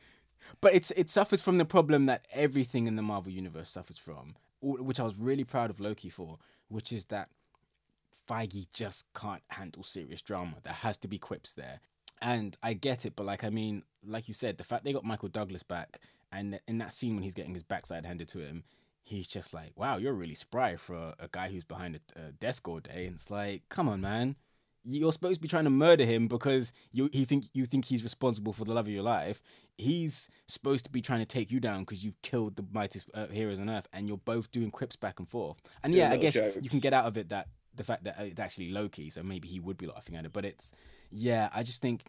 [0.60, 4.36] but it's it suffers from the problem that everything in the Marvel universe suffers from,
[4.60, 7.28] which I was really proud of Loki for, which is that
[8.28, 10.54] Feige just can't handle serious drama.
[10.62, 11.80] There has to be quips there.
[12.22, 15.04] And I get it, but like I mean, like you said, the fact they got
[15.04, 16.00] Michael Douglas back
[16.32, 18.64] and in that scene when he's getting his backside handed to him,
[19.02, 22.32] he's just like, Wow, you're really spry for a, a guy who's behind a, a
[22.32, 23.06] desk all day.
[23.06, 24.36] And it's like, come on, man
[24.88, 28.02] you're supposed to be trying to murder him because you he think you think he's
[28.02, 29.42] responsible for the love of your life.
[29.76, 33.26] He's supposed to be trying to take you down because you've killed the mightiest uh,
[33.26, 35.58] heroes on earth, and you're both doing quips back and forth.
[35.82, 36.58] And Doing yeah, I guess jokes.
[36.60, 39.48] you can get out of it that the fact that it's actually Loki, so maybe
[39.48, 40.32] he would be laughing at it.
[40.32, 40.72] But it's
[41.10, 42.04] yeah, I just think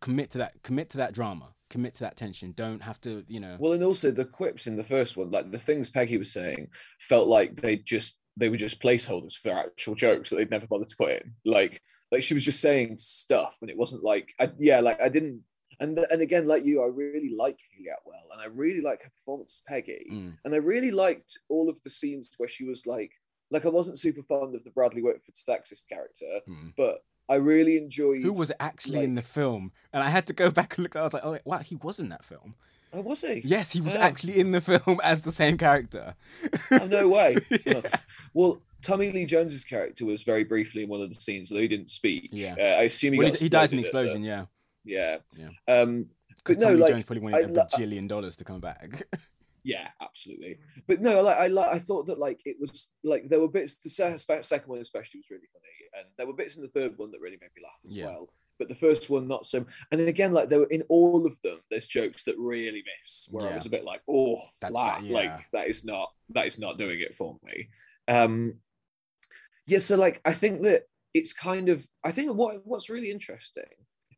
[0.00, 2.52] commit to that, commit to that drama, commit to that tension.
[2.52, 3.56] Don't have to, you know.
[3.58, 6.68] Well, and also the quips in the first one, like the things Peggy was saying,
[7.00, 10.88] felt like they just they were just placeholders for actual jokes that they'd never bothered
[10.88, 11.34] to put in.
[11.44, 15.08] Like like she was just saying stuff, and it wasn't like I, yeah, like I
[15.08, 15.42] didn't.
[15.80, 19.10] And and again, like you, I really like Hayley Atwell, and I really like her
[19.10, 20.36] performance as Peggy, Mm.
[20.44, 23.12] and I really liked all of the scenes where she was like
[23.50, 26.72] like I wasn't super fond of the Bradley Whitford sexist character, Mm.
[26.76, 29.72] but I really enjoyed Who was actually in the film?
[29.92, 30.96] And I had to go back and look.
[30.96, 32.54] I was like, oh wow, he was in that film.
[32.92, 33.42] Oh, was he?
[33.44, 34.00] Yes, he was Oh.
[34.00, 36.14] actually in the film as the same character.
[36.70, 37.36] Oh, no way.
[37.66, 37.82] Yeah.
[38.32, 41.68] Well, Tommy Lee Jones's character was very briefly in one of the scenes, although he
[41.68, 42.30] didn't speak.
[42.32, 42.54] Yeah.
[42.58, 44.46] Uh, I assume he, Well, he, he dies in the explosion, yeah.
[44.84, 45.16] yeah.
[45.36, 45.48] Yeah.
[45.68, 46.06] Um,
[46.38, 49.02] Because but no, Tommy like, Jones probably wanted a lo- bajillion dollars to come back.
[49.68, 50.58] Yeah, absolutely.
[50.86, 53.76] But no, like I, like I thought that like it was like there were bits.
[53.76, 57.10] The second one especially was really funny, and there were bits in the third one
[57.10, 58.06] that really made me laugh as Yeah.
[58.06, 58.28] well.
[58.58, 59.58] But the first one not so.
[59.92, 63.28] And then again, like there were in all of them, there's jokes that really miss.
[63.30, 65.02] Where I was a bit like, oh, That's flat.
[65.04, 65.14] yeah.
[65.14, 67.68] Like that is not that is not doing it for me.
[68.08, 68.54] Um,
[69.66, 73.64] yeah, so like I think that it's kind of I think what what's really interesting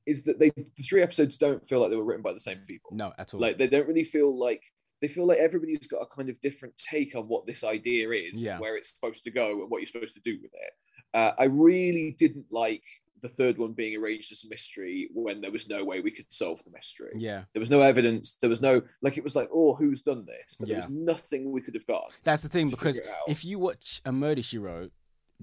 [0.06, 2.60] is that they the three episodes don't feel like they were written by the same
[2.66, 2.90] people.
[2.94, 3.40] no, at all.
[3.40, 4.62] Like they don't really feel like
[5.00, 8.42] they feel like everybody's got a kind of different take on what this idea is,
[8.42, 8.58] Yeah.
[8.58, 10.72] where it's supposed to go, and what you're supposed to do with it.
[11.14, 12.84] Uh, I really didn't like
[13.22, 16.24] the third one being arranged as a mystery when there was no way we could
[16.32, 17.12] solve the mystery.
[17.16, 18.36] yeah, There was no evidence.
[18.40, 20.56] There was no like it was like, oh, who's done this?
[20.58, 20.74] But Yeah.
[20.80, 22.10] there was nothing we could have got.
[22.24, 23.28] that's the thing because figure it out.
[23.28, 24.92] if you watch a murder she wrote,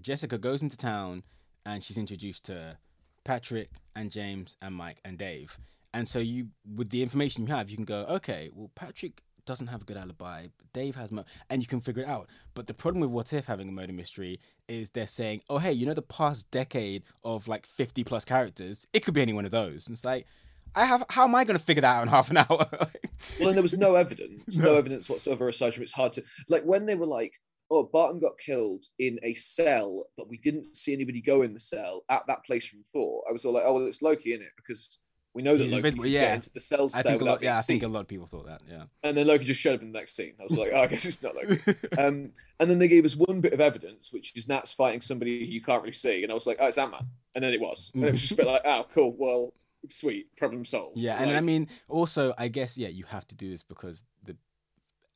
[0.02, 1.22] Jessica goes into town
[1.66, 2.78] and she's introduced to
[3.24, 5.60] Patrick and James and Mike and Dave,
[5.94, 9.68] and so you with the information you have, you can go, okay, well Patrick doesn't
[9.68, 12.30] have a good alibi, but Dave has, mo-, and you can figure it out.
[12.54, 15.72] But the problem with What If having a murder mystery is they're saying, oh hey,
[15.72, 19.46] you know the past decade of like fifty plus characters, it could be any one
[19.46, 20.28] of those, and it's like.
[20.76, 21.04] I have.
[21.10, 22.68] How am I going to figure that out in half an hour?
[23.40, 24.66] Well, and there was no evidence, no.
[24.66, 24.76] No.
[24.76, 27.34] evidence whatsoever aside from it's hard to like when they were like,
[27.72, 31.60] oh, Barton got killed in a cell, but we didn't see anybody go in the
[31.60, 33.24] cell at that place from Thor.
[33.28, 35.00] I was all like, oh, well, it's Loki in it because
[35.38, 36.22] we know that He's Loki can yeah.
[36.22, 37.44] get into the cells I there think a lot.
[37.44, 38.62] Yeah, I think a lot of people thought that.
[38.68, 38.86] Yeah.
[39.04, 40.34] And then Loki just showed up in the next scene.
[40.40, 41.60] I was like, oh, I guess it's not Loki.
[41.98, 45.34] um, and then they gave us one bit of evidence, which is Nats fighting somebody
[45.34, 47.06] you can't really see, and I was like, oh, it's Ant Man.
[47.36, 49.54] And then it was, and it was just a bit like, oh, cool, well,
[49.90, 50.98] sweet, problem solved.
[50.98, 54.36] Yeah, and I mean, also, I guess, yeah, you have to do this because the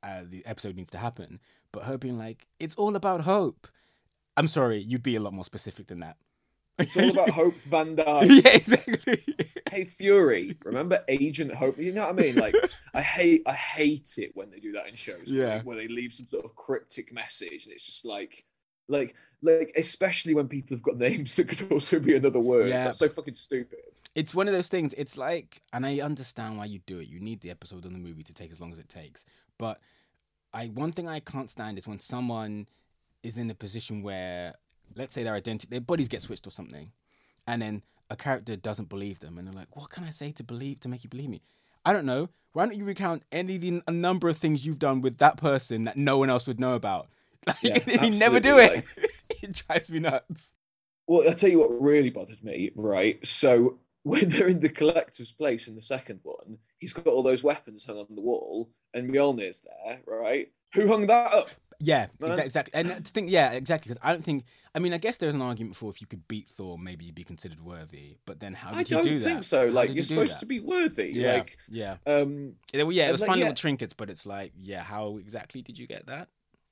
[0.04, 1.40] uh, the episode needs to happen.
[1.72, 3.68] But her being like, "It's all about hope."
[4.38, 6.18] I'm sorry, you'd be a lot more specific than that.
[6.82, 8.30] It's all about Hope Van Dyne.
[8.30, 9.20] yeah, exactly.
[9.70, 11.78] Hey Fury, remember Agent Hope?
[11.78, 12.36] You know what I mean?
[12.36, 12.56] Like,
[12.94, 15.28] I hate, I hate it when they do that in shows.
[15.32, 15.58] where Yeah.
[15.60, 18.46] they- where they leave some sort of cryptic message, and it's just like,
[18.88, 22.68] like, like, especially when people have got names that could also be another word.
[22.70, 22.86] Yeah.
[22.86, 23.80] That's so fucking stupid.
[24.14, 24.94] it's one of those things.
[24.98, 27.08] It's like, and I understand why you do it.
[27.08, 29.24] You need the episode on the movie to take as long as it takes.
[29.58, 29.80] But
[30.54, 32.68] I, one thing I can't stand is when someone
[33.24, 34.56] is in a position where,
[34.96, 36.92] let's say their identity, their bodies get switched or something,
[37.48, 40.44] and then a character doesn't believe them, and they're like, "What can I say to
[40.44, 41.42] believe to make you believe me?"
[41.86, 42.30] I don't know.
[42.54, 45.86] Why don't you recount any the- a number of things you've done with that person
[45.86, 47.08] that no one else would know about?
[47.48, 48.86] Like, Yeah, you never do it.
[49.42, 50.54] it drives me nuts.
[51.08, 53.26] Well, I'll tell you what really bothered me, right?
[53.26, 57.44] So when they're in the collector's place in the second one, he's got all those
[57.44, 60.52] weapons hung on the wall, and Mjolnir's there, right?
[60.76, 61.50] Who hung that up?
[61.82, 62.74] Yeah, exactly.
[62.74, 63.90] And to think, yeah, exactly.
[63.90, 64.46] Because I don't think.
[64.74, 67.16] I mean, I guess there's an argument for if you could beat Thor, maybe you'd
[67.16, 68.18] be considered worthy.
[68.26, 69.26] But then, how did I don't do that?
[69.26, 69.68] think so.
[69.68, 70.40] How Like you're do supposed that?
[70.42, 71.12] to be worthy.
[71.12, 71.98] Yeah, Like yeah.
[72.06, 73.46] um Yeah, well, yeah, it was like, fun yeah.
[73.46, 76.30] little trinkets, but it's like, yeah, how exactly did you get that?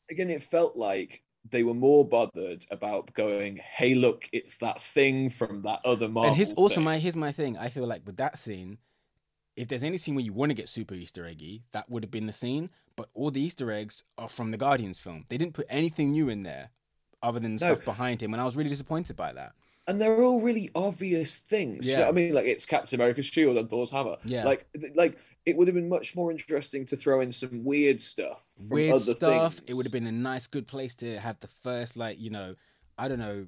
[0.10, 5.30] again, it felt like they were more bothered about going, "Hey, look, it's that thing
[5.30, 7.58] from that other Marvel." and here's also thing." my here's my thing.
[7.58, 8.78] I feel like with that scene,
[9.60, 12.12] if there's any scene where you want to get super Easter eggy, that would have
[12.12, 12.70] been the scene.
[12.96, 15.26] But all the Easter eggs are from the Guardians film.
[15.30, 16.70] They didn't put anything new in there,
[17.22, 17.58] other than No.
[17.58, 19.54] stuff behind him, and I was really disappointed by that.
[19.88, 21.88] and they're all really obvious things.
[21.88, 22.10] You know Yeah.
[22.10, 24.18] I mean, like it's Captain America's shield and Thor's hammer.
[24.24, 24.44] Yeah.
[24.44, 25.18] Like, like
[25.48, 28.44] it would have been much more interesting to throw in some weird stuff.
[28.56, 29.56] From Weird other stuff.
[29.56, 29.64] Things.
[29.70, 32.54] It would have been a nice, good place to have the first, like you know,
[33.00, 33.48] I don't know,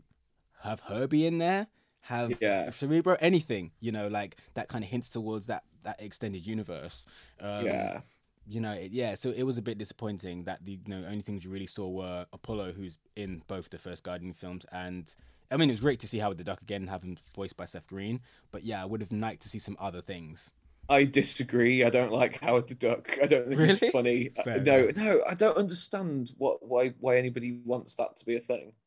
[0.63, 1.67] have Herbie in there,
[2.01, 2.71] have Yeah.
[2.71, 3.69] Cerebro, anything.
[3.79, 7.05] You know, like that kind of hints towards that that extended universe.
[7.39, 8.01] Um, yeah.
[8.47, 9.15] you know, it, yeah.
[9.15, 11.87] So it was a bit disappointing that the you know only things you really saw
[11.89, 15.13] were Apollo, who's in both the first Guardian films, and
[15.51, 17.65] I mean it was great to see Howard the Duck again, have him voiced by
[17.65, 18.21] Seth Green.
[18.51, 20.53] But yeah, I would have liked to see some other things.
[20.89, 21.83] I disagree.
[21.85, 23.17] I don't like Howard the Duck.
[23.23, 23.79] I don't think Really?
[23.79, 24.29] it's funny.
[24.43, 24.95] Fair no, enough.
[24.97, 28.73] no, I don't understand what why why anybody wants that to be a thing.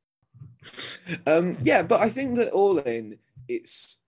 [1.26, 3.98] Um, yeah, but I think that all in, it's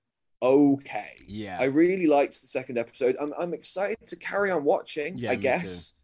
[0.42, 1.16] okay.
[1.27, 3.16] Yeah, I really liked the second episode.
[3.20, 5.18] I'm I'm excited to carry on watching.
[5.18, 5.94] Yeah, I guess,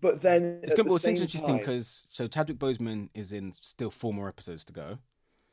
[0.00, 4.12] but then it's the well, it's interesting because so Chadwick Boseman is in still four
[4.12, 4.98] more episodes to go.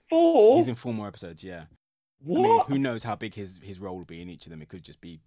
[0.10, 0.58] four.
[0.58, 1.44] He's in four more episodes.
[1.44, 1.66] Yeah,
[2.22, 2.68] I mean, what?
[2.68, 4.62] who knows how big his his role will be in each of them?
[4.62, 5.20] It could just be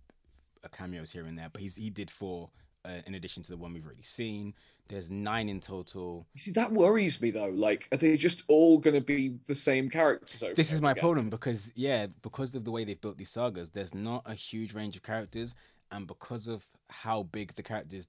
[0.64, 1.48] a cameos here and there.
[1.52, 2.50] But he's he did four
[2.84, 4.54] uh, in addition to the one we've already seen.
[4.88, 6.26] There's nine in total.
[6.34, 7.48] You see, that worries me though.
[7.48, 10.42] Like, are they just all going to be the same characters?
[10.42, 11.00] Over This is my again?
[11.02, 14.74] problem because yeah, because of the way they've built these sagas, there's not a huge
[14.74, 15.54] range of characters,
[15.90, 18.06] and because of how big the characters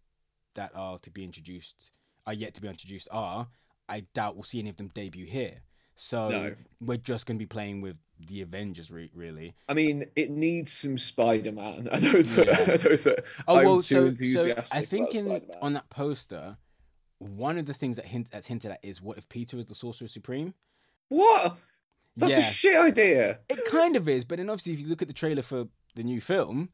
[0.53, 1.91] that are to be introduced
[2.27, 3.47] are yet to be introduced are,
[3.89, 5.61] I doubt we'll see any of them debut here.
[5.95, 6.55] So No.
[6.79, 9.55] we're just going to be playing with the Avengers, re- really.
[9.69, 11.89] I mean, it needs some Spider-Man.
[11.91, 12.45] I know that.
[12.47, 12.53] Yeah.
[12.53, 13.23] I know that.
[13.47, 14.75] Oh I'm well, too so, so enthusiastic.
[14.77, 15.57] I think in Spider-Man.
[15.61, 16.57] on that poster,
[17.19, 19.75] one of the things that hint that's hinted at is what if Peter is the
[19.75, 20.53] Sorcerer Supreme?
[21.09, 21.57] what?
[22.15, 23.39] That's yeah, a shit idea.
[23.47, 26.01] it kind of is, but then obviously if you look at the trailer for the
[26.03, 26.69] new film,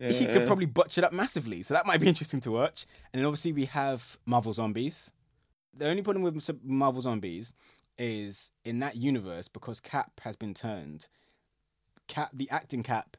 [0.00, 0.46] he could Yeah.
[0.46, 1.62] probably butch it up massively.
[1.62, 2.84] So that might be interesting to watch.
[3.12, 5.12] And then obviously we have Marvel Zombies.
[5.76, 7.52] The only problem with Marvel Zombies
[7.96, 11.06] is in that universe because Cap has been turned.
[12.08, 13.16] Cap, the acting Cap,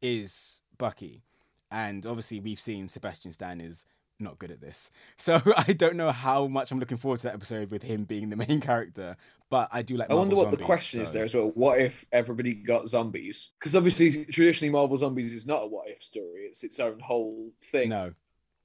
[0.00, 1.22] is Bucky,
[1.70, 3.84] and obviously we've seen Sebastian Stan is
[4.20, 4.90] not good at this.
[5.16, 8.30] So I don't know how much I'm looking forward to that episode with him being
[8.30, 9.16] the main character.
[9.50, 10.10] But I do like.
[10.10, 11.52] I wonder what the Zombies, question is there as well.
[11.54, 13.50] What if everybody got zombies?
[13.58, 16.46] Because obviously, traditionally, Marvel Zombies is not a what if story.
[16.48, 17.90] It's its own whole thing.
[17.90, 18.14] No,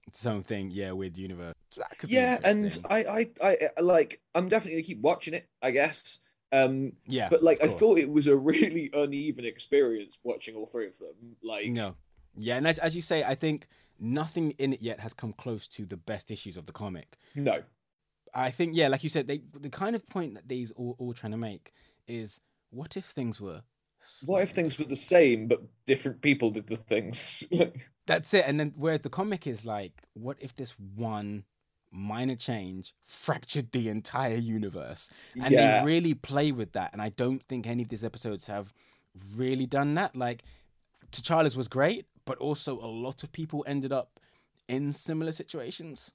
[0.08, 0.72] it's its own thing.
[0.72, 1.54] Yeah, weird universe.
[1.78, 2.80] That could be yeah, and.
[2.90, 4.22] I, I, I, I, like.
[4.34, 5.48] I'm definitely gonna keep watching it.
[5.62, 6.22] I guess.
[6.52, 10.88] Um, yeah, but like, I thought it was a really uneven experience watching all three
[10.88, 11.36] of them.
[11.44, 11.96] Like, no,
[12.36, 13.68] yeah, and as, as you say, I think
[14.00, 17.18] nothing in it yet has come close to the best issues of the comic.
[17.36, 17.64] no,
[18.34, 21.14] I think, yeah, like you said, they the kind of point that these all, all
[21.14, 21.74] trying to make
[22.08, 23.64] is, what if things were?
[24.26, 27.44] what if things were the same but different people did the things?
[28.08, 28.46] That's it.
[28.48, 31.44] And then whereas the comic is like, what if this one
[31.92, 35.12] minor change fractured the entire universe?
[35.42, 36.92] And yeah, they really play with that.
[36.94, 38.74] And I don't think any of these episodes have
[39.36, 40.16] really done that.
[40.16, 40.44] Like,
[41.12, 44.20] T'Challa's was great, but also a lot of people ended up
[44.68, 46.14] in similar situations.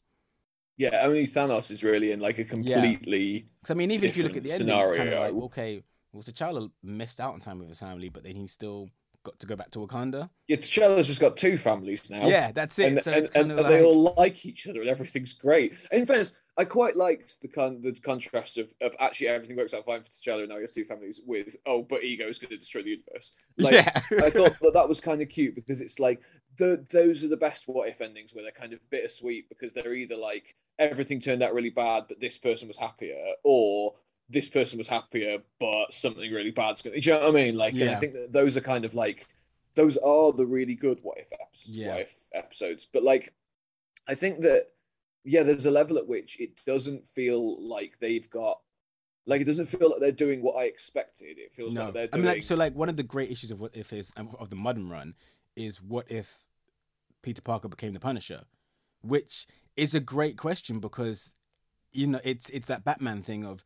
[0.76, 1.00] yeah.
[1.02, 3.48] Only Thanos is really in like a completely.
[3.62, 5.82] 'Cause, I mean, even if you look at the end, it's kind of like, okay,
[6.12, 8.90] well, T'Challa missed out on time with his family, but then he still
[9.24, 10.30] got to go back to Wakanda.
[10.46, 12.28] Yeah, T'Challa's just got two families now.
[12.28, 12.86] Yeah, that's it.
[12.86, 15.74] and, so and, it's and, and like, they all like each other and everything's great.
[15.90, 19.84] In fairness, I quite liked the con- the contrast of, of actually everything works out
[19.84, 22.50] fine for T'Challa and now he has two families with oh, but ego is going
[22.50, 23.32] to destroy the universe.
[23.58, 24.00] Like, yeah.
[24.24, 26.20] I thought that that was kind of cute because it's like
[26.56, 29.94] the those are the best what if endings where they're kind of bittersweet because they're
[29.94, 33.94] either like everything turned out really bad but this person was happier or
[34.28, 36.94] this person was happier but something really bad's going.
[36.94, 37.56] to Do you know what I mean?
[37.56, 39.28] Like, and I think that those are kind of like
[39.74, 41.76] those are the really good what if episodes.
[41.76, 41.88] Yeah.
[41.88, 43.34] What if episodes, but like
[44.08, 44.68] I think that
[45.24, 48.60] yeah, there's a level at which it doesn't feel like they've got
[49.26, 51.38] like it doesn't feel like they're doing what I expected.
[51.38, 53.30] It feels no, like they're I doing mean, like, so like one of the great
[53.30, 55.14] issues of what if is um, of the modern run
[55.56, 56.44] is what if
[57.22, 58.42] Peter Parker became the Punisher,
[59.00, 61.32] which is a great question because
[61.92, 63.64] you know it's it's that Batman thing of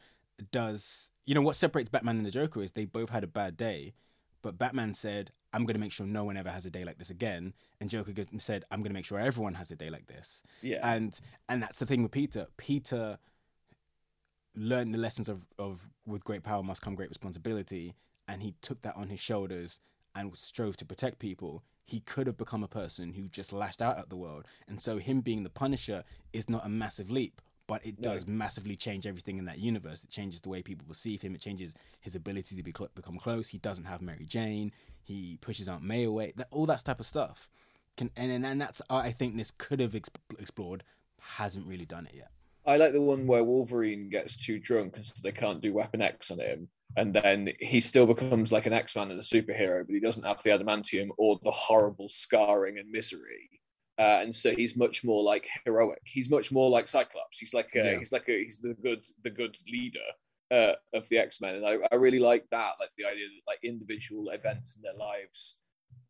[0.51, 3.57] does you know what separates Batman and the Joker is they both had a bad
[3.57, 3.95] day,
[4.43, 6.99] but Batman said I'm going to make sure no one ever has a day like
[6.99, 10.07] this again, and Joker said I'm going to make sure everyone has a day like
[10.07, 10.43] this.
[10.63, 10.81] yeah.
[10.83, 12.47] and and that's the thing with Peter.
[12.57, 13.19] Peter
[14.55, 17.95] learned the lessons of, of with great power must come great responsibility,
[18.27, 19.81] and he took that on his shoulders
[20.15, 23.99] and strove to protect people, he could have become a person who just lashed out
[23.99, 24.47] at the world.
[24.67, 28.75] And so, him being the Punisher is not a massive leap, but it does massively
[28.75, 30.03] change everything in that universe.
[30.03, 31.35] It changes the way people perceive him.
[31.35, 33.49] It changes his ability to be cl- become close.
[33.49, 34.73] He doesn't have Mary Jane.
[35.05, 36.33] He pushes Aunt May away.
[36.35, 37.49] That, all that type of stuff.
[37.97, 40.83] Can and and, and that's I think this could have exp- explored.
[41.21, 42.31] Hasn't really done it yet.
[42.67, 46.01] I like the one where Wolverine gets too drunk and so they can't do Weapon
[46.03, 46.69] X on him.
[46.97, 50.25] And then he still becomes like an X Man and a superhero, but he doesn't
[50.25, 53.61] have the adamantium or the horrible scarring and misery.
[53.99, 56.01] Uh, and so he's much more like heroic.
[56.05, 57.39] He's much more like Cyclops.
[57.39, 57.99] He's like a, Yeah.
[57.99, 59.99] he's like a, he's the good the good leader
[60.53, 63.51] uh, of the X Men, and I, I really like that, like the idea that
[63.51, 65.59] like individual events in their lives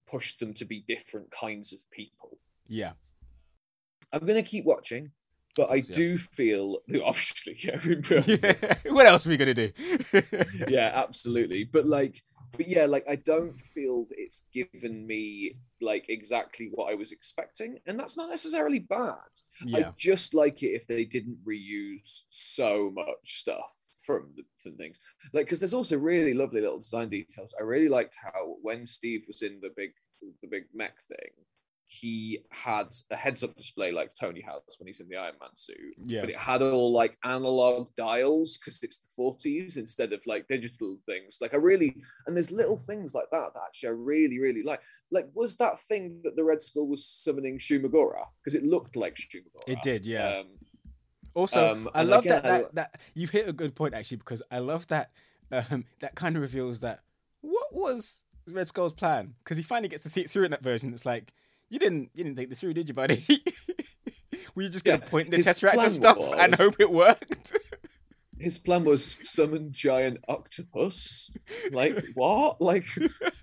[0.07, 2.39] push them to be different kinds of people.
[2.67, 2.93] Yeah.
[4.13, 5.11] I'm gonna keep watching,
[5.57, 5.95] but I Yeah.
[5.95, 7.81] do feel obviously, yeah,
[8.27, 8.75] yeah.
[8.93, 9.71] What else are we gonna do?
[10.69, 11.65] yeah, absolutely.
[11.65, 12.23] But like,
[12.57, 17.79] but yeah, like I don't feel it's given me like exactly what I was expecting,
[17.87, 19.19] and that's not necessarily bad.
[19.65, 19.89] yeah.
[19.89, 23.73] I just like it if they didn't reuse so much stuff
[24.05, 24.99] from the, the things.
[25.35, 27.55] Like, because there's also really lovely little design details.
[27.61, 29.91] I really liked how when Steve was in the big
[30.43, 31.31] the big mech thing,
[31.91, 35.49] he had a heads up display like Tony has when he's in the Iron Man
[35.55, 36.21] suit Yeah.
[36.21, 40.99] but it had all like analog dials because it's the 40s instead of like digital
[41.07, 41.39] things.
[41.41, 41.97] Like I really,
[42.27, 44.81] and there's little things like that that actually I really, really like.
[45.11, 48.35] Like, was that thing that the Red Skull was summoning Shuma-Gorath?
[48.37, 49.67] Because it looked like Shuma-Gorath.
[49.67, 50.41] It did, yeah.
[50.41, 50.47] Um,
[51.35, 54.43] Also, Um, I love again, that, that that you've hit a good point actually because
[54.51, 55.11] I love that
[55.51, 57.01] um, that kind of reveals that
[57.41, 60.63] what was Red Skull's plan because he finally gets to see it through in that
[60.63, 60.93] version.
[60.93, 61.33] It's like
[61.71, 63.25] you didn't you didn't think this through, did you, buddy?
[64.55, 67.53] Were you just gonna Yeah, point the tesseract plan at stuff and hope it worked?
[68.39, 71.31] his plan was summon giant octopus.
[71.71, 72.61] Like what?
[72.61, 72.87] Like,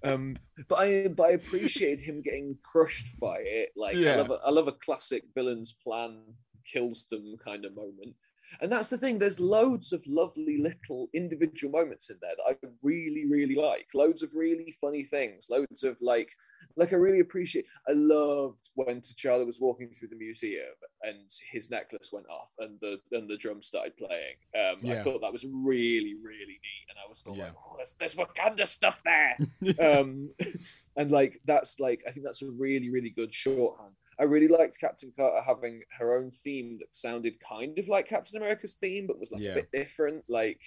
[0.03, 3.69] um, but I but I appreciated him getting crushed by it.
[3.75, 4.13] Like Yeah.
[4.13, 6.21] I love a, I love a classic villain's plan
[6.65, 8.15] kills them kind of moment.
[8.61, 9.17] And that's the thing.
[9.17, 13.87] There's loads of lovely little individual moments in there that I really, really like.
[13.93, 15.47] Loads of really funny things.
[15.49, 16.29] Loads of like,
[16.77, 17.65] like I really appreciate.
[17.87, 21.17] I loved when T'Challa was walking through the museum and
[21.51, 24.35] his necklace went off and the and the drum started playing.
[24.55, 26.85] Um, I thought that was really, really neat.
[26.89, 27.45] And I was Yeah.
[27.45, 29.37] like, oh, there's, there's Wakanda stuff there.
[29.99, 30.29] um,
[30.97, 33.95] and like that's like I think that's a really, really good shorthand.
[34.19, 38.38] I really liked Captain Carter having her own theme that sounded kind of like Captain
[38.38, 39.51] America's theme, but was like Yeah.
[39.51, 40.23] a bit different.
[40.30, 40.62] Like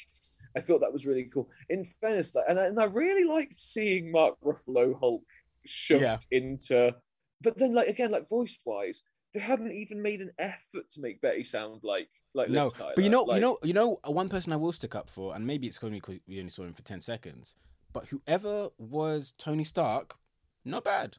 [0.56, 1.48] I thought that was really cool.
[1.68, 5.22] In fairness, like, and I, and I really liked seeing Mark Ruffalo Hulk
[5.64, 6.18] shoved Yeah.
[6.30, 6.94] into.
[7.40, 9.02] But then, like again, like voice wise,
[9.34, 13.10] they hadn't even made an effort to make Betty sound like like no, but you
[13.10, 15.46] know, Like, you know, you know, uh, one person I will stick up for, and
[15.46, 17.54] maybe it's be because we only saw him for ten seconds,
[17.92, 20.16] but whoever was Tony Stark,
[20.64, 21.16] not bad.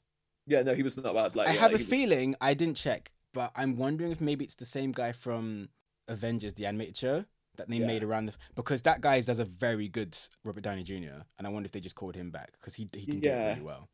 [0.50, 1.36] Yeah, no, he was not bad.
[1.36, 4.12] Like I yeah, have like, a he was- feeling I didn't check, but I'm wondering
[4.12, 5.70] if maybe it's the same guy from
[6.08, 7.26] Avengers, the animated show
[7.58, 7.88] that they Yeah.
[7.88, 11.22] made around the because that guy does a very good Robert Downey Jr.
[11.38, 13.32] and I wonder if they just called him back because he he can do it
[13.32, 13.50] Yeah.
[13.50, 13.90] really well.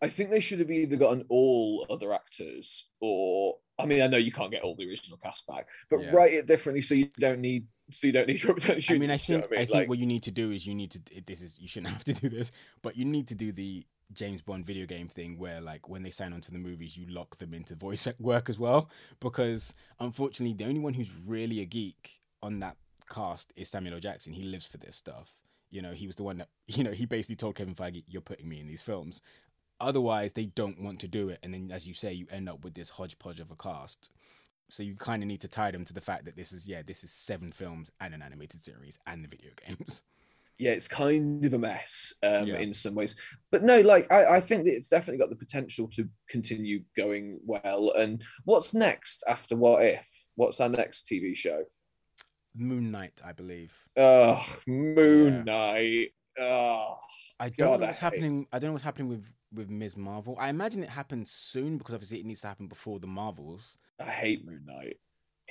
[0.00, 4.16] I think they should have either gotten all other actors or I mean I know
[4.18, 6.12] you can't get all the original cast back, but Yeah.
[6.12, 8.94] write it differently so you don't need so you don't need Robert Downey Jr.
[8.94, 9.66] I mean, I you know think what I, mean?
[9.66, 11.92] think Like, what you need to do is you need to this is you shouldn't
[11.92, 12.50] have to do this,
[12.82, 16.10] but you need to do the James Bond video game thing where like when they
[16.10, 20.54] sign on to the movies, you lock them into voice work as well because unfortunately
[20.54, 22.76] the only one who's really a geek on that
[23.08, 24.00] cast is Samuel L.
[24.00, 24.32] Jackson.
[24.32, 25.40] He lives for this stuff.
[25.70, 28.20] You know, he was the one that you know he basically told Kevin Feige, "You're
[28.22, 29.22] putting me in these films."
[29.82, 32.64] Otherwise, they don't want to do it, and then as you say, you end up
[32.64, 34.10] with this hodgepodge of a cast.
[34.70, 36.82] So you kind of need to tie them to the fact that this is yeah,
[36.86, 40.02] this is seven films and an animated series and the video games.
[40.58, 42.56] yeah, it's kind of a mess um, Yeah.
[42.58, 43.14] in some ways.
[43.50, 47.40] But no, like I, I think that it's definitely got the potential to continue going
[47.44, 47.92] well.
[47.98, 50.08] And what's next after What If?
[50.36, 51.64] What's our next TV show?
[52.54, 53.74] Moon Knight, I believe.
[53.96, 55.42] Oh, Moon Yeah.
[55.42, 56.08] Knight.
[56.38, 56.98] Oh,
[57.40, 58.46] I don't God, know what's hate- happening.
[58.52, 59.96] I don't know what's happening with with Ms.
[59.96, 60.36] Marvel.
[60.38, 63.76] I imagine it happens soon because obviously it needs to happen before the Marvels.
[64.00, 64.98] I hate Moon Knight.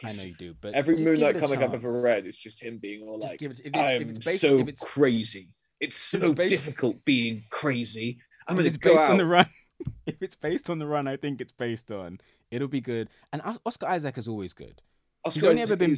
[0.04, 2.80] I know you do, but Every Moon Knight comic I've ever read is just him
[2.80, 3.60] being all Just like, give it.
[3.60, 5.49] If, it's, I'm it's based, so if it's, crazy.
[5.80, 8.20] It's so it's difficult being crazy.
[8.47, 9.12] I'm going it's to go based out.
[9.12, 9.45] on the run.
[10.06, 12.20] if it's based on the run, I think it's based on.
[12.49, 13.10] It'll be good.
[13.32, 14.82] And Oscar Isaac is always good.
[15.24, 15.95] Oscar only ever been-.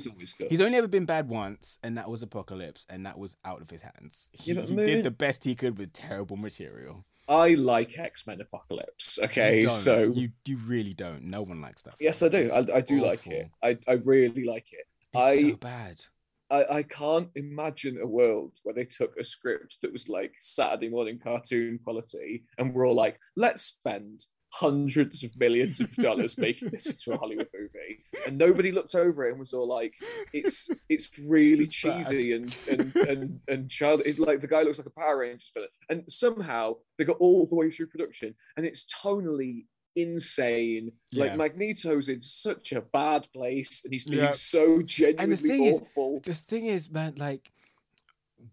[0.49, 3.69] He's only ever been bad once, and that was Apocalypse, and that was out of
[3.69, 4.29] his hands.
[4.33, 7.05] He, Yeah, he Moon- did the best he could with terrible material.
[7.27, 9.19] I like X Men Apocalypse.
[9.23, 9.71] Okay, don't.
[9.71, 11.23] so you you really don't.
[11.23, 11.95] No one likes that.
[11.99, 12.37] yes, I do.
[12.37, 13.49] It's I, I do like it.
[13.63, 14.85] I, I really like it.
[15.13, 16.03] It's I so bad.
[16.49, 20.89] I, I can't imagine a world where they took a script that was like Saturday
[20.89, 26.69] morning cartoon quality and we're all like, let's spend hundreds of millions of dollars making
[26.69, 28.03] this into a Hollywood movie.
[28.27, 29.93] And nobody looked over it and was all like,
[30.31, 34.77] it's it's really It's cheesy and and and and child it, like the guy looks
[34.77, 35.69] like a Power Rangers villain.
[35.89, 40.91] And somehow they got all the way through production and it's tonally insane.
[41.11, 41.25] Yeah.
[41.25, 44.33] Like Magneto's in such a bad place and he's being Yeah.
[44.33, 46.21] so genuinely thing is, awful.
[46.23, 47.51] The thing is, man, like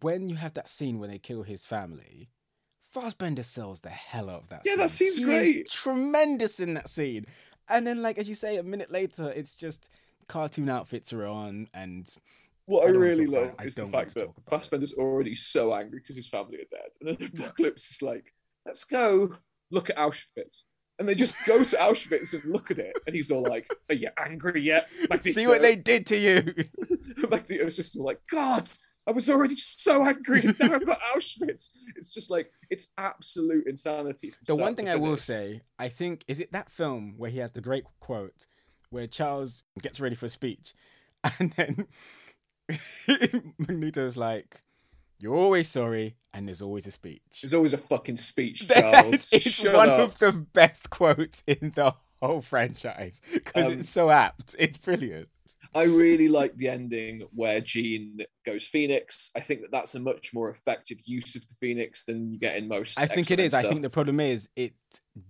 [0.01, 2.30] when you have that scene when they kill his family,
[2.91, 4.62] Fassbender sells the hell out of that.
[4.64, 4.78] Yeah, scene.
[4.80, 5.70] that scene's He great.
[5.70, 7.26] tremendous in that scene.
[7.68, 9.91] And then, like as you say, a minute later, it's just
[10.28, 12.09] cartoon outfits are on, and
[12.66, 14.30] What I I, really love is the fact that it.
[14.49, 16.91] Fassbender's already so angry because his family are dead.
[17.01, 18.32] And then the apocalypse is like,
[18.66, 19.36] let's go
[19.70, 20.62] look at Auschwitz.
[20.99, 22.95] And they just go to Auschwitz and look at it.
[23.07, 24.88] And he's all like, Are you angry yet?
[25.24, 26.55] see what uh, they did to you.
[27.30, 28.68] Magneto's just all like, God,
[29.07, 30.42] I was already so angry.
[30.61, 31.70] Now I've got Auschwitz.
[31.96, 34.34] It's just like, it's absolute insanity.
[34.46, 37.53] The one thing I will say, I think, is it that film where he has
[37.53, 38.46] the great quote
[38.90, 40.74] where Charles gets ready for a speech,
[41.38, 41.86] and then
[43.59, 44.62] Magneto's like,
[45.18, 49.32] "You're always sorry, and there's always a speech." There's always a fucking speech, Charles.
[49.32, 50.01] is Shut one up.
[50.01, 54.55] of the best quotes in the whole franchise because Um, it's so apt.
[54.59, 55.28] It's brilliant.
[55.75, 59.31] I really like the ending where Jean goes Phoenix.
[59.37, 62.57] I think that that's a much more effective use of the Phoenix than you get
[62.57, 62.99] in most.
[62.99, 63.55] I think it X-Men is.
[63.55, 64.75] I think the problem is it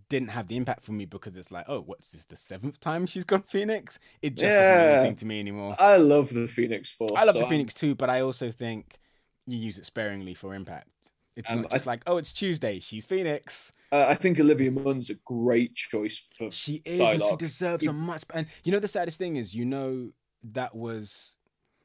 [0.09, 2.25] didn't have the impact for me because it's like, oh, what's this?
[2.25, 3.99] The seventh time she's gone Phoenix?
[4.23, 4.99] It just doesn't mean Yeah.
[5.01, 5.77] anything to me anymore.
[5.79, 7.13] I love the Phoenix Force.
[7.17, 8.99] I love so the Phoenix too, but I also think
[9.47, 10.89] you use it sparingly for impact.
[11.37, 13.73] It's Um, not just th- like, oh, it's Tuesday, she's Phoenix.
[13.93, 16.51] uh, I think Olivia Munn's a great choice for.
[16.51, 18.25] She is, and she deserves a much.
[18.35, 20.11] And you know, the saddest thing is, you know,
[20.43, 21.37] that was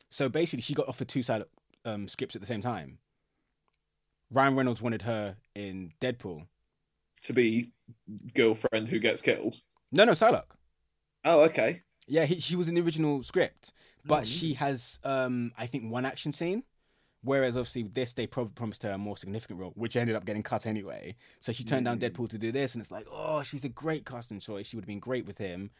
[0.09, 1.43] so basically she got offered two side
[1.83, 2.99] um, scripts at the same time.
[4.31, 6.47] Ryan Reynolds wanted her in Deadpool.
[7.23, 7.71] to be
[8.33, 9.55] girlfriend who gets killed.
[9.91, 10.51] No, no, Psylocke.
[11.23, 11.83] Oh, okay.
[12.07, 13.71] Yeah, he, she was in the original script,
[14.05, 16.63] but Oh, she has, um, I think, one action scene.
[17.23, 20.25] Whereas obviously with this, they probably promised her a more significant role, which ended up
[20.25, 21.15] getting cut anyway.
[21.39, 22.11] So she turned down Mm.
[22.11, 24.67] Deadpool to do this, and it's like, oh, she's a great casting choice.
[24.67, 25.71] She would have been great with him.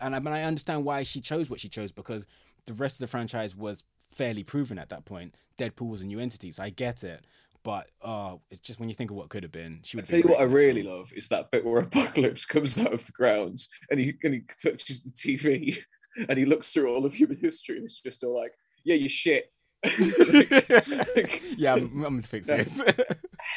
[0.00, 2.26] And I mean, I understand why she chose what she chose because
[2.66, 5.34] the rest of the franchise was fairly proven at that point.
[5.58, 7.24] Deadpool was a new entity, so I get it.
[7.64, 10.06] But uh, it's just when you think of what could have been, she I would.
[10.06, 13.12] tell you what, I really love is that bit where Apocalypse comes out of the
[13.12, 15.78] ground and he and he touches the TV
[16.28, 18.52] and he looks through all of human history and it's just all like,
[18.84, 19.52] yeah, you shit.
[19.84, 20.68] Like-
[21.16, 22.80] like, yeah, I'm, I'm gonna fix this.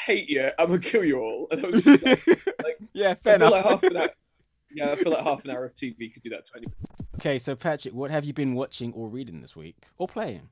[0.05, 0.49] hate you.
[0.59, 1.47] I'm gonna kill you all.
[1.51, 3.51] And I was just like, like, yeah, fair enough.
[3.51, 4.09] like half an hour.
[4.73, 6.75] Yeah, I feel like half an hour of TV could do that to anyone.
[7.15, 10.49] Okay, so Patrick, what have you been watching or reading this week or playing?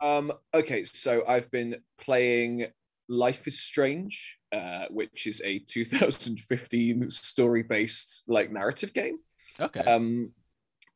[0.00, 2.66] Um, okay, so I've been playing
[3.08, 9.18] Life is Strange, uh, which is a 2015 story-based like narrative game.
[9.58, 9.80] Okay.
[9.80, 10.32] Um,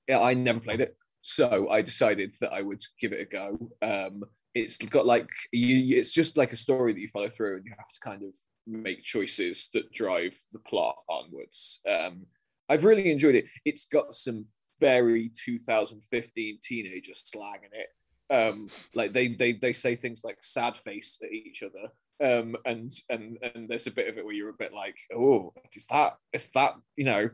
[0.08, 3.70] yeah, I never played it, so I decided that I would give it a go.
[3.80, 4.22] Um,
[4.54, 7.72] it's got like you- it's just like a story that you follow through, and you
[7.78, 8.36] have to kind of
[8.66, 11.80] make choices that drive the plot onwards.
[11.88, 12.26] Um,
[12.72, 13.44] I've really enjoyed it.
[13.66, 14.46] It's got some
[14.80, 17.88] very 2015 teenager slang in it.
[18.34, 21.90] Um, like they they they say things like "sad face" at each other.
[22.22, 25.52] Um, and and and there's a bit of it where you're a bit like, oh,
[25.74, 27.28] is that is that you know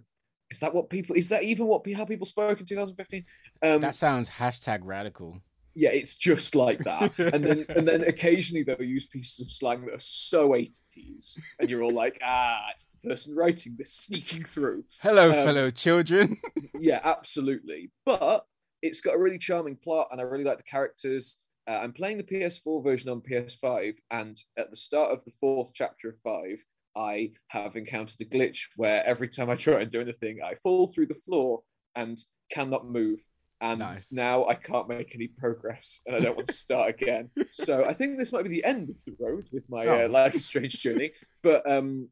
[0.50, 3.24] is that what people is that even what how people spoke in 2015
[3.62, 5.38] um that sounds hashtag radical.
[5.78, 7.16] Yeah it's just like that.
[7.18, 11.70] And then and then occasionally they'll use pieces of slang that are so 80s and
[11.70, 14.84] you're all like ah it's the person writing this sneaking through.
[15.00, 16.36] Hello, Um, fellow children.
[16.74, 17.90] yeah absolutely.
[18.04, 18.44] But
[18.82, 21.36] it's got a really charming plot and i really like the characters.
[21.68, 25.70] Uh, i'm playing the ps4 version on ps5 and at the start of the fourth
[25.74, 26.58] chapter of five
[26.96, 30.86] i have encountered a glitch where every time i try and do anything i fall
[30.88, 31.60] through the floor
[31.94, 32.16] and
[32.50, 33.20] cannot move
[33.60, 34.12] and Nice.
[34.12, 37.92] now i can't make any progress and i don't want to start again so i
[37.92, 40.04] think this might be the end of the road with my Oh.
[40.04, 41.10] uh, life is strange journey
[41.42, 42.08] but um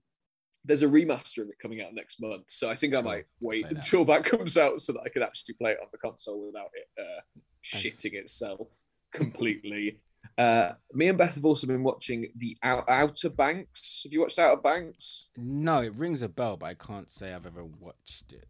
[0.65, 3.67] there's a remaster of it coming out next month, so I think I might wait
[3.69, 6.45] Play until that comes out so that I can actually play it on the console
[6.47, 7.21] without it uh,
[7.65, 8.73] shitting itself
[9.13, 10.01] completely.
[10.37, 14.01] Uh, me and Beth have also been watching the Out- Outer Banks.
[14.03, 15.31] Have you watched Outer Banks?
[15.37, 18.49] No, it rings a bell, but I can't say I've ever watched it.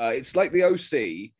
[0.00, 1.32] Uh, it's like the OC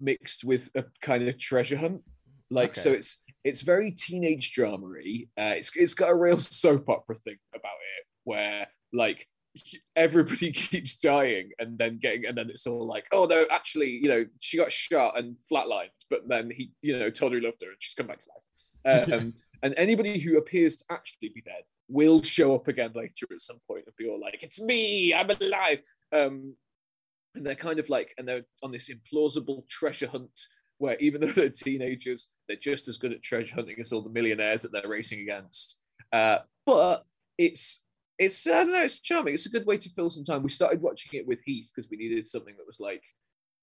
[0.00, 2.02] mixed with a kind of treasure hunt.
[2.50, 5.28] Like so, it's it's very teenage dramery.
[5.38, 9.26] Uh, it's it's got a real soap opera thing about it, where like
[9.96, 14.08] everybody keeps dying and then getting and then it's all like oh no actually you
[14.08, 17.60] know she got shot and flatlined but then he you know told her he loved
[17.60, 18.28] her and she's come back to
[18.84, 23.26] life um, and anybody who appears to actually be dead will show up again later
[23.32, 25.80] at some point and be all like it's me i'm alive
[26.12, 26.54] um,
[27.34, 30.30] and they're kind of like and they're on this implausible treasure hunt
[30.78, 34.10] where even though they're teenagers they're just as good at treasure hunting as all the
[34.10, 35.76] millionaires that they're racing against
[36.12, 37.04] uh, but
[37.38, 37.82] it's
[38.18, 39.32] it's I don't know, it's charming.
[39.32, 40.42] It's a good way to fill some time.
[40.42, 43.02] We started watching it with Heath because we needed something that was like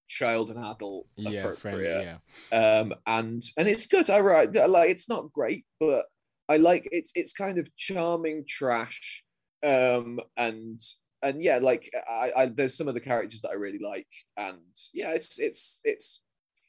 [0.07, 1.57] child and adult Yeah, appropriate.
[1.59, 2.18] friendly.
[2.51, 2.80] Yeah.
[2.80, 4.09] Um, and and it's good.
[4.09, 6.05] I right, like it's not great, but
[6.49, 9.24] I like it's it's kind of charming trash.
[9.63, 10.82] Um, and
[11.24, 14.07] and yeah, like I, I there's some of the characters that I really like,
[14.38, 14.59] and
[14.93, 16.22] yeah, it's it's it's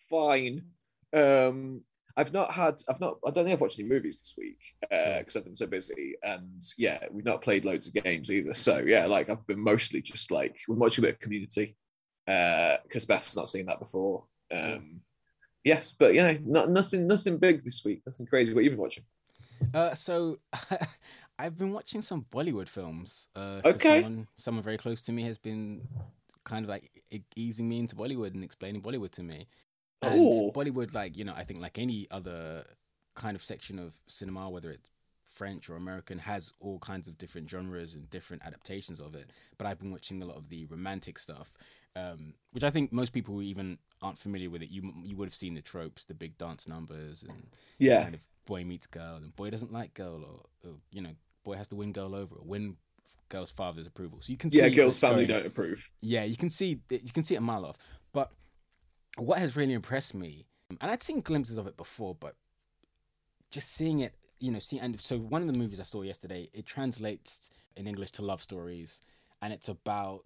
[0.09, 0.63] fine.
[1.13, 1.83] Um,
[2.17, 4.59] I've not had, I've not, I don't think I've watched any movies this week
[4.91, 8.55] because I've been so busy, and yeah, we've not played loads of games either.
[8.55, 11.77] So yeah, like I've been mostly just like we're watching a bit of Community
[12.27, 14.25] Uh because Beth's not seen that before.
[14.53, 15.01] Um,
[15.63, 18.53] yes, but you know, not, nothing, nothing big this week, nothing crazy.
[18.53, 19.05] What you've been watching?
[19.73, 20.39] Uh, so
[21.39, 23.29] I've been watching some Bollywood films.
[23.37, 24.01] Uh, Okay.
[24.01, 25.87] Someone, someone very close to me has been
[26.45, 27.03] kind of like
[27.37, 29.47] easing me into Bollywood and explaining Bollywood to me.
[30.03, 30.51] And Oh.
[30.53, 32.65] Bollywood, like you know, I think like any other
[33.15, 34.91] kind of section of cinema, whether it's
[35.33, 39.31] French or American, has all kinds of different genres and different adaptations of it.
[39.59, 41.53] But I've been watching a lot of the romantic stuff,
[41.97, 45.27] um, which I think most people who even aren't familiar with it, you you would
[45.29, 49.17] have seen the tropes, the big dance numbers, and Yeah, kind of boy meets girl
[49.17, 51.11] and boy doesn't like girl or, or you know
[51.49, 52.77] boy has to win girl over or win
[53.31, 54.69] girl's father's approval so you can see yeah.
[54.69, 55.41] Girls' family going.
[55.41, 55.91] don't approve.
[56.03, 57.77] yeah you can see you can see it a mile off
[58.13, 58.31] but
[59.17, 60.47] what has really impressed me
[60.81, 62.35] and i'd seen glimpses of it before but
[63.51, 66.51] just seeing it you know see and so one of the movies i saw yesterday
[66.53, 69.01] it translates in english to love stories
[69.41, 70.25] and it's about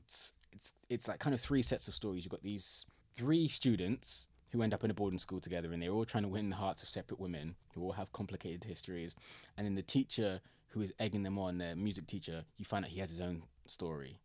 [0.53, 2.85] it's it's like kind of three sets of stories you've got these
[3.17, 6.29] three students who end up in a boarding school together and they're all trying to
[6.29, 9.17] win the hearts of separate women who all have complicated histories
[9.57, 10.41] and then the teacher
[10.73, 13.43] who is egging them on their music teacher you find out he has his own
[13.67, 14.21] story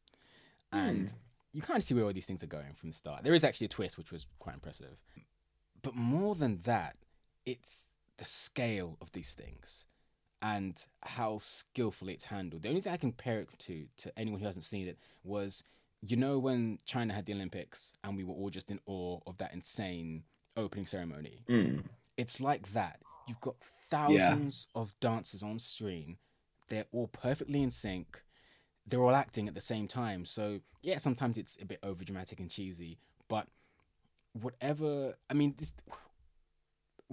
[0.71, 1.13] and
[1.53, 3.43] you kind of see where all these things are going from the start there is
[3.43, 5.03] actually a twist which was quite impressive
[5.81, 6.95] but more than that
[7.45, 7.83] it's
[8.17, 9.85] the scale of these things
[10.41, 12.61] and how skillfully it's handled.
[12.61, 15.63] The only thing I can compare it to to anyone who hasn't seen it was
[16.01, 19.37] you know when China had the Olympics and we were all just in awe of
[19.37, 20.23] that insane
[20.55, 21.43] opening ceremony.
[21.49, 21.83] Mm.
[22.17, 22.99] It's like that.
[23.27, 26.17] You've got thousands of dancers on screen.
[26.69, 28.23] They're all perfectly in sync.
[28.85, 30.25] They're all acting at the same time.
[30.25, 33.47] So yeah, sometimes it's a bit over dramatic and cheesy, but
[34.33, 35.73] whatever I mean this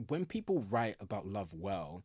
[0.09, 2.03] when people write about love well,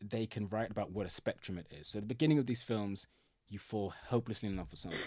[0.00, 1.88] they can write about what a spectrum it is.
[1.88, 3.06] So at the beginning of these films,
[3.48, 5.00] you fall hopelessly in love with someone.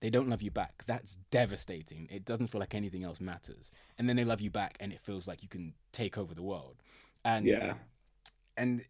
[0.00, 0.84] They don't love you back.
[0.86, 2.08] That's devastating.
[2.10, 3.72] It doesn't feel like anything else matters.
[3.98, 6.42] And then they love you back and it feels like you can take over the
[6.42, 6.76] world.
[7.24, 7.74] And Yeah,
[8.56, 8.84] and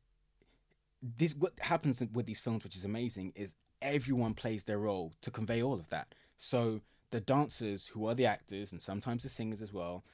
[1.02, 5.30] this what happens with these films which is amazing is everyone plays their role to
[5.30, 6.14] convey all of that.
[6.36, 6.80] So
[7.10, 10.04] the dancers who are the actors and sometimes the singers as well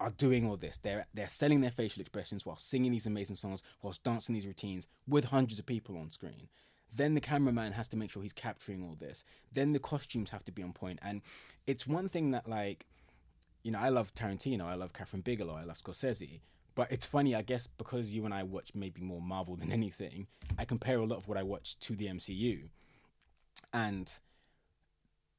[0.00, 0.78] are doing all this.
[0.78, 4.86] They're they're selling their facial expressions while singing these amazing songs whilst dancing these routines
[5.06, 6.48] with hundreds of people on screen.
[6.96, 9.24] Then the cameraman has to make sure he's capturing all this.
[9.52, 11.00] Then the costumes have to be on point.
[11.02, 11.22] And
[11.66, 12.86] it's one thing that like
[13.62, 16.40] you know, I love Tarantino, I love Kathryn Bigelow, I love Scorsese.
[16.74, 20.26] But it's funny, I guess, because you and I watch maybe more Marvel than anything,
[20.58, 22.68] I compare a lot of what I watch to the MCU.
[23.72, 24.12] And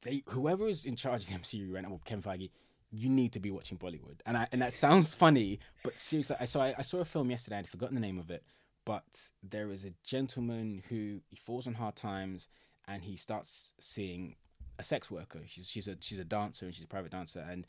[0.02, 2.52] they whoever is in charge of the MCU right now, Ken Feige,
[2.92, 4.20] you need to be watching Bollywood.
[4.26, 7.30] And I and that sounds funny, but seriously, I saw I, I saw a film
[7.30, 8.44] yesterday, I'd forgotten the name of it,
[8.86, 12.48] but there is a gentleman who he falls on hard times
[12.88, 14.36] and he starts seeing
[14.78, 15.42] a sex worker.
[15.48, 17.46] She's she's a she's a dancer and she's a private dancer.
[17.48, 17.68] And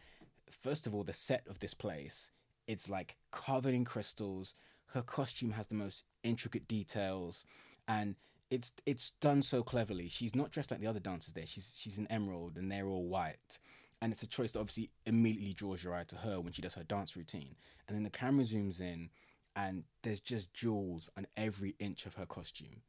[0.51, 2.31] first of all, the set of this place,
[2.67, 4.55] it's like covered in crystals.
[4.89, 7.45] Her costume has the most intricate details,
[7.89, 8.17] and
[8.51, 10.09] it's it's done so cleverly.
[10.09, 11.47] She's not dressed like the other dancers there.
[11.47, 13.59] She's she's an emerald and they're all white.
[14.03, 16.75] And it's a choice that obviously immediately draws your eye to her when she does
[16.75, 17.57] her dance routine.
[17.89, 19.09] And then the camera zooms in
[19.57, 22.83] and there's just jewels on every inch of her costume.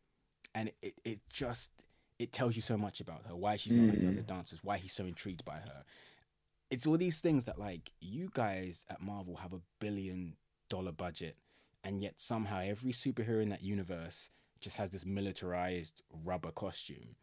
[0.54, 1.86] And it, it just
[2.20, 4.34] it tells you so much about her, why she's not like the other hmm.
[4.34, 5.84] dancers, why he's so intrigued by her.
[6.70, 10.36] It's all these things that like you guys at Marvel have a billion
[10.70, 11.38] dollar budget,
[11.84, 17.16] and yet somehow every superhero in that universe just has this militarized rubber costume.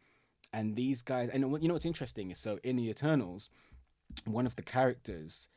[0.53, 3.49] And these guys, and you know what's interesting is so in the Eternals,
[4.25, 5.49] one of the characters,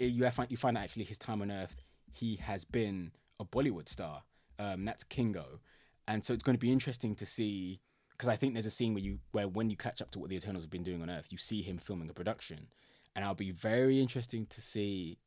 [0.00, 1.76] eh, you find you find actually his time on Earth,
[2.12, 4.22] he has been a Bollywood star.
[4.58, 5.60] Um, that's Kingo,
[6.08, 7.80] and so it's going to be interesting to see
[8.16, 10.30] because I think there's a scene where you where when you catch up to what
[10.30, 12.68] the Eternals have been doing on Earth, you see him filming a production,
[13.16, 15.18] and I'll be very interesting to see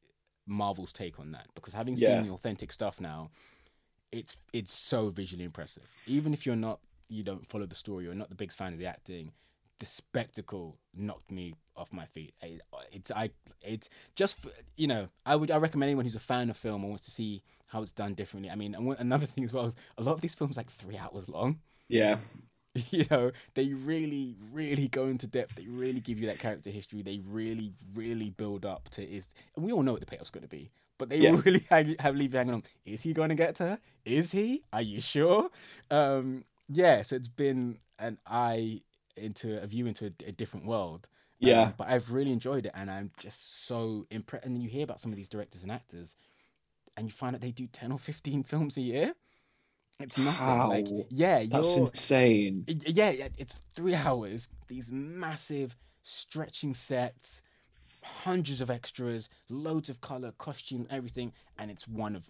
[0.45, 2.07] Marvel's take on that because having Yeah.
[2.19, 3.29] seen the authentic stuff now,
[4.11, 5.87] it's it's so visually impressive.
[6.07, 6.79] Even if you're not
[7.09, 9.31] you don't follow the story or not the biggest fan of the acting,
[9.79, 12.33] the spectacle knocked me off my feet.
[12.41, 12.59] I-
[12.91, 13.31] It's I
[13.61, 14.45] it's just
[14.77, 17.11] you know I would I recommend anyone who's a fan of film or wants to
[17.11, 18.49] see how it's done differently.
[18.49, 20.97] I mean, another thing as well is a lot of these films are like three
[20.97, 21.59] hours long.
[21.87, 22.17] Yeah.
[22.91, 25.55] you know they really really go into depth.
[25.55, 27.01] They really give you that character history.
[27.01, 30.43] They really really build up to is and we all know what the payoff's going
[30.43, 31.31] to be but they Yeah.
[31.45, 32.63] really hang, have leave you hanging on.
[32.85, 33.79] Is he going to get to her?
[34.05, 34.63] Is he?
[34.73, 35.49] Are you sure?
[35.89, 38.81] Um yeah so it's been an eye
[39.17, 41.09] into a view into a, a different world.
[41.41, 41.71] Um, Yeah.
[41.77, 44.99] but i've really enjoyed it and i'm just so impressed and then you hear about
[44.99, 46.17] some of these directors and actors
[46.97, 49.13] and you find that they do 10 or 15 films a year
[49.99, 52.65] it's nothing like yeah That's insane.
[52.67, 54.47] Yeah, yeah, it's three hours.
[54.67, 57.41] These massive stretching sets,
[58.01, 62.29] hundreds of extras, loads of color, costume, everything, and it's one of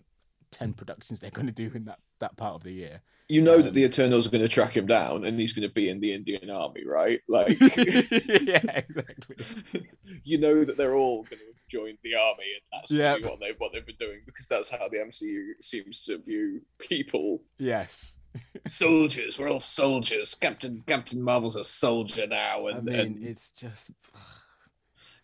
[0.52, 3.02] ten productions they're going to do in that that part of the year.
[3.32, 5.68] You know that Um, the Eternals are going to track him down, and he's going
[5.68, 7.20] to be in the Indian Army, right?
[7.30, 9.36] Like, yeah, exactly.
[10.24, 13.22] you know that they're all going to join the army, and that's Yep.
[13.26, 17.44] what they what they've been doing because that's how the MCU seems to view people.
[17.60, 18.18] Yes,
[18.68, 20.34] Soldiers, we're all soldiers.
[20.34, 23.92] Captain Captain Marvel's a soldier now, I mean and it's just.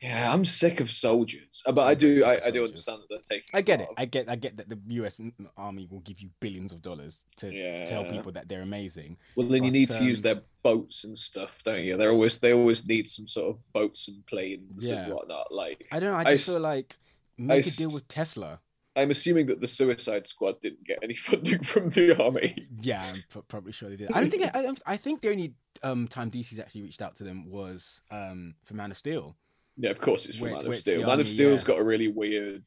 [0.02, 3.38] Yeah, I'm sick of soldiers, Uh, but I do I, I do understand that they're
[3.38, 3.50] taking.
[3.54, 3.88] I get it.
[3.88, 4.30] part I get.
[4.30, 5.18] I get that the U.S.
[5.58, 7.86] Army will give you billions of dollars to Yeah.
[7.86, 9.18] tell people that they're amazing.
[9.36, 11.98] Well, then you But, need to use um, their boats and stuff, don't you?
[11.98, 15.06] They're always they always need some sort of boats and planes Yeah.
[15.06, 15.52] and whatnot.
[15.52, 16.18] Like I don't know.
[16.18, 16.96] I I just s- feel like
[17.38, 18.60] make a s- deal with Tesla.
[18.98, 22.56] I'm assuming that the Suicide Squad didn't get any funding from the army.
[22.82, 24.12] Yeah, I'm pro- probably sure they did.
[24.14, 24.44] I don't think.
[24.56, 28.02] I, I, I think the only um, time DC's actually reached out to them was
[28.10, 29.36] um, for Man of Steel.
[29.78, 31.02] Yeah, of course it's from Wait, Man of Steel.
[31.02, 31.68] Man army, of Steel's yeah.
[31.68, 32.64] got a really weird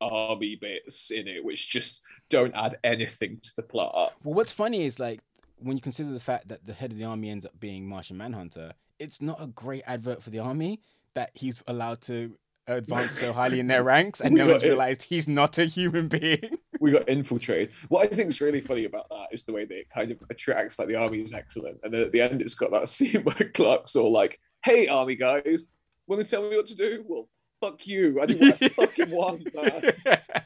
[0.00, 4.14] army bits in it, which just don't add anything to the plot.
[4.24, 5.20] Well, what's funny is like
[5.58, 8.16] when you consider the fact that the head of the army ends up being Martian
[8.16, 8.72] Manhunter.
[8.98, 10.80] It's not a great advert for the army
[11.14, 12.36] that he's allowed to
[12.66, 16.58] advance so highly in their ranks, and no one's realized he's not a human being.
[16.80, 17.70] We got infiltrated.
[17.90, 20.18] What I think is really funny about that is the way that it kind of
[20.30, 20.80] attracts.
[20.80, 23.50] Like the army is excellent, and then at the end, it's got that scene where
[23.54, 25.68] Clark's all like, "Hey, army guys,
[26.06, 27.04] want to tell me what to do?
[27.06, 27.28] Well,
[27.60, 28.20] fuck you.
[28.20, 29.92] I do what I fucking want, man."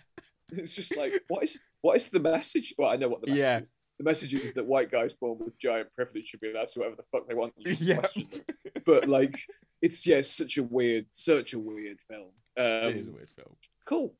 [0.52, 2.72] It's just like, what is what is the message?
[2.78, 3.60] Well, I know what the message Yeah.
[3.60, 3.70] is.
[3.98, 6.96] The message is that white guys born with giant privilege should be allowed to whatever
[6.96, 7.52] the fuck they want.
[7.80, 8.06] Yeah.
[8.84, 9.36] But like,
[9.82, 12.30] it's yeah, it's such a weird, such a weird film.
[12.56, 13.56] Um, it is a weird film.
[13.86, 14.14] cool.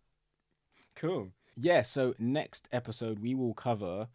[0.97, 1.29] Cool.
[1.57, 4.09] Yeah, so next episode we will cover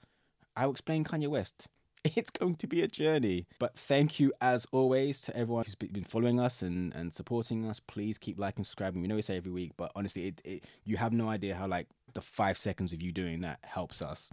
[0.56, 1.70] I'll explain Kanye West.
[2.16, 3.46] It's going to be a journey.
[3.60, 7.80] But thank you as always to everyone who's been following us and, and supporting us.
[7.80, 9.02] Please keep liking, subscribing.
[9.02, 11.68] We know we say every week, but honestly, it, it you have no idea how
[11.68, 14.32] like the five seconds of you doing that helps us.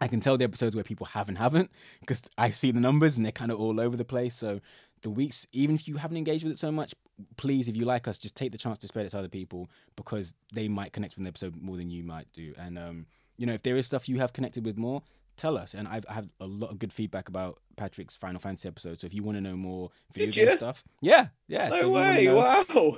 [0.00, 1.70] I can tell the episodes where people have and haven't
[2.00, 4.34] because I see the numbers and they're kind of all over the place.
[4.34, 4.60] So
[5.02, 6.94] the weeks, even if you haven't engaged with it so much,
[7.36, 9.68] please, if you like us, just take the chance to spread it to other people
[9.94, 12.54] because they might connect with the episode more than you might do.
[12.58, 15.02] And um, you know, if there is stuff you have connected with more,
[15.36, 15.74] tell us.
[15.74, 19.00] And I've I have a lot of good feedback about Patrick's Final Fantasy episode.
[19.00, 20.56] So if you want to know more video Did game ya?
[20.56, 21.68] stuff, yeah, yeah.
[21.70, 22.24] so No you wanna way!
[22.26, 22.96] know- Wow.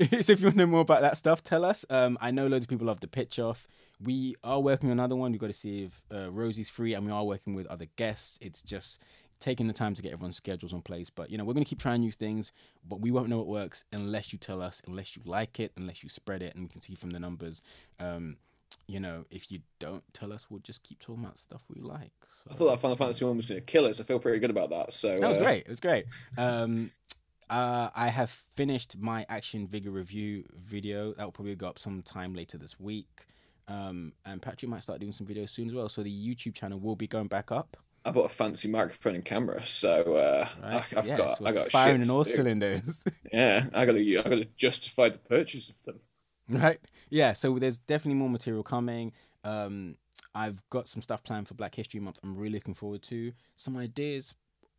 [0.20, 1.84] so if you want to know more about that stuff, tell us.
[1.90, 3.66] Um, I know loads of people love the pitch off.
[4.00, 5.32] We are working on another one.
[5.32, 8.38] We've got to see if uh, Rosie's free, and we are working with other guests.
[8.42, 9.00] It's just
[9.38, 11.08] taking the time to get everyone's schedules in place.
[11.10, 12.52] But you know, we're going to keep trying new things,
[12.88, 16.02] but we won't know what works unless you tell us, unless you like it, unless
[16.02, 17.62] you spread it, and we can see from the numbers.
[18.00, 18.36] Um,
[18.92, 22.12] you know, if you don't tell us, we'll just keep talking about stuff we like.
[22.44, 22.50] So.
[22.50, 24.00] I thought that Final Fantasy one was going to kill us.
[24.00, 24.92] I feel pretty good about that.
[24.92, 25.62] So That was uh, great.
[25.62, 26.04] It was great.
[26.36, 26.90] Um,
[27.48, 31.14] uh, I have finished my action vigor review video.
[31.14, 33.26] That will probably go up sometime later this week.
[33.66, 35.88] Um, and Patrick might start doing some videos soon as well.
[35.88, 37.78] So the YouTube channel will be going back up.
[38.04, 40.84] I bought a fancy microphone and camera, so uh, Right?
[40.92, 42.30] I, I've Yeah, got I got firing in all do.
[42.30, 43.04] cylinders.
[43.32, 46.00] Yeah, I got to I got to justify the purchase of them.
[46.48, 46.80] right?
[47.10, 47.32] Yeah.
[47.32, 49.12] So there's definitely more material coming.
[49.44, 49.96] Um,
[50.34, 52.18] I've got some stuff planned for Black History Month.
[52.22, 54.34] I'm really looking forward to some ideas.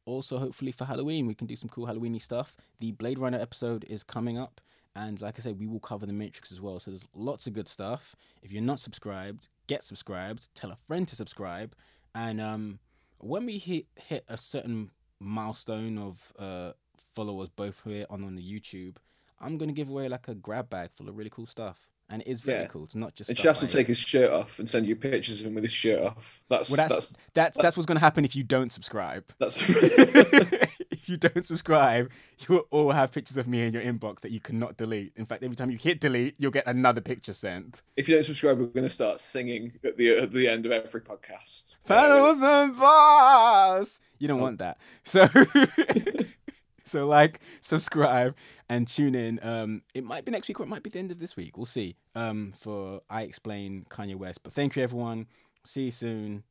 [0.06, 2.56] Also, hopefully for Halloween, we can do some cool Halloweeny stuff.
[2.80, 4.60] The Blade Runner episode is coming up,
[4.96, 6.80] and like I said, we will cover the Matrix as well.
[6.80, 8.16] So there's lots of good stuff.
[8.42, 10.50] If you're not subscribed, get subscribed.
[10.56, 11.74] Tell a friend to subscribe,
[12.14, 12.80] and um,
[13.20, 14.90] when we hit hit a certain
[15.20, 16.74] milestone of uh,
[17.16, 18.98] followers both here on on the YouTube,
[19.44, 21.90] I'm gonna give away like a grab bag full of really cool stuff.
[22.10, 22.68] and it is very Yeah.
[22.68, 22.84] cool.
[22.84, 23.30] It's not just.
[23.30, 25.64] And Shaz will like- take his shirt off and send you pictures of him with
[25.64, 26.44] his shirt off.
[26.50, 29.24] That's Well, that's that's that's that's what's going to happen if you don't subscribe.
[29.40, 34.20] that's if you don't subscribe, you will all have pictures of me in your inbox
[34.20, 35.14] that you cannot delete.
[35.16, 37.82] In fact, every time you hit delete, you'll get another picture sent.
[37.96, 40.72] if you don't subscribe, we're going to start singing at the at the end of
[40.74, 41.80] every podcast.
[41.86, 44.02] Panels and bars.
[44.20, 44.44] You don't oh.
[44.44, 44.78] want that.
[45.04, 45.28] So
[46.84, 48.36] so like, subscribe
[48.70, 49.40] and tune in.
[49.44, 51.58] Um it might be next week or it might be the end of this week.
[51.58, 51.96] We'll see.
[52.16, 54.42] Um for I explain Kanye West.
[54.44, 55.28] But thank you everyone.
[55.64, 56.44] See you soon.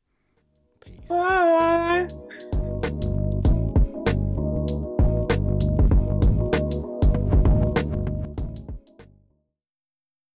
[0.81, 1.07] Peace.
[1.09, 2.07] Bye.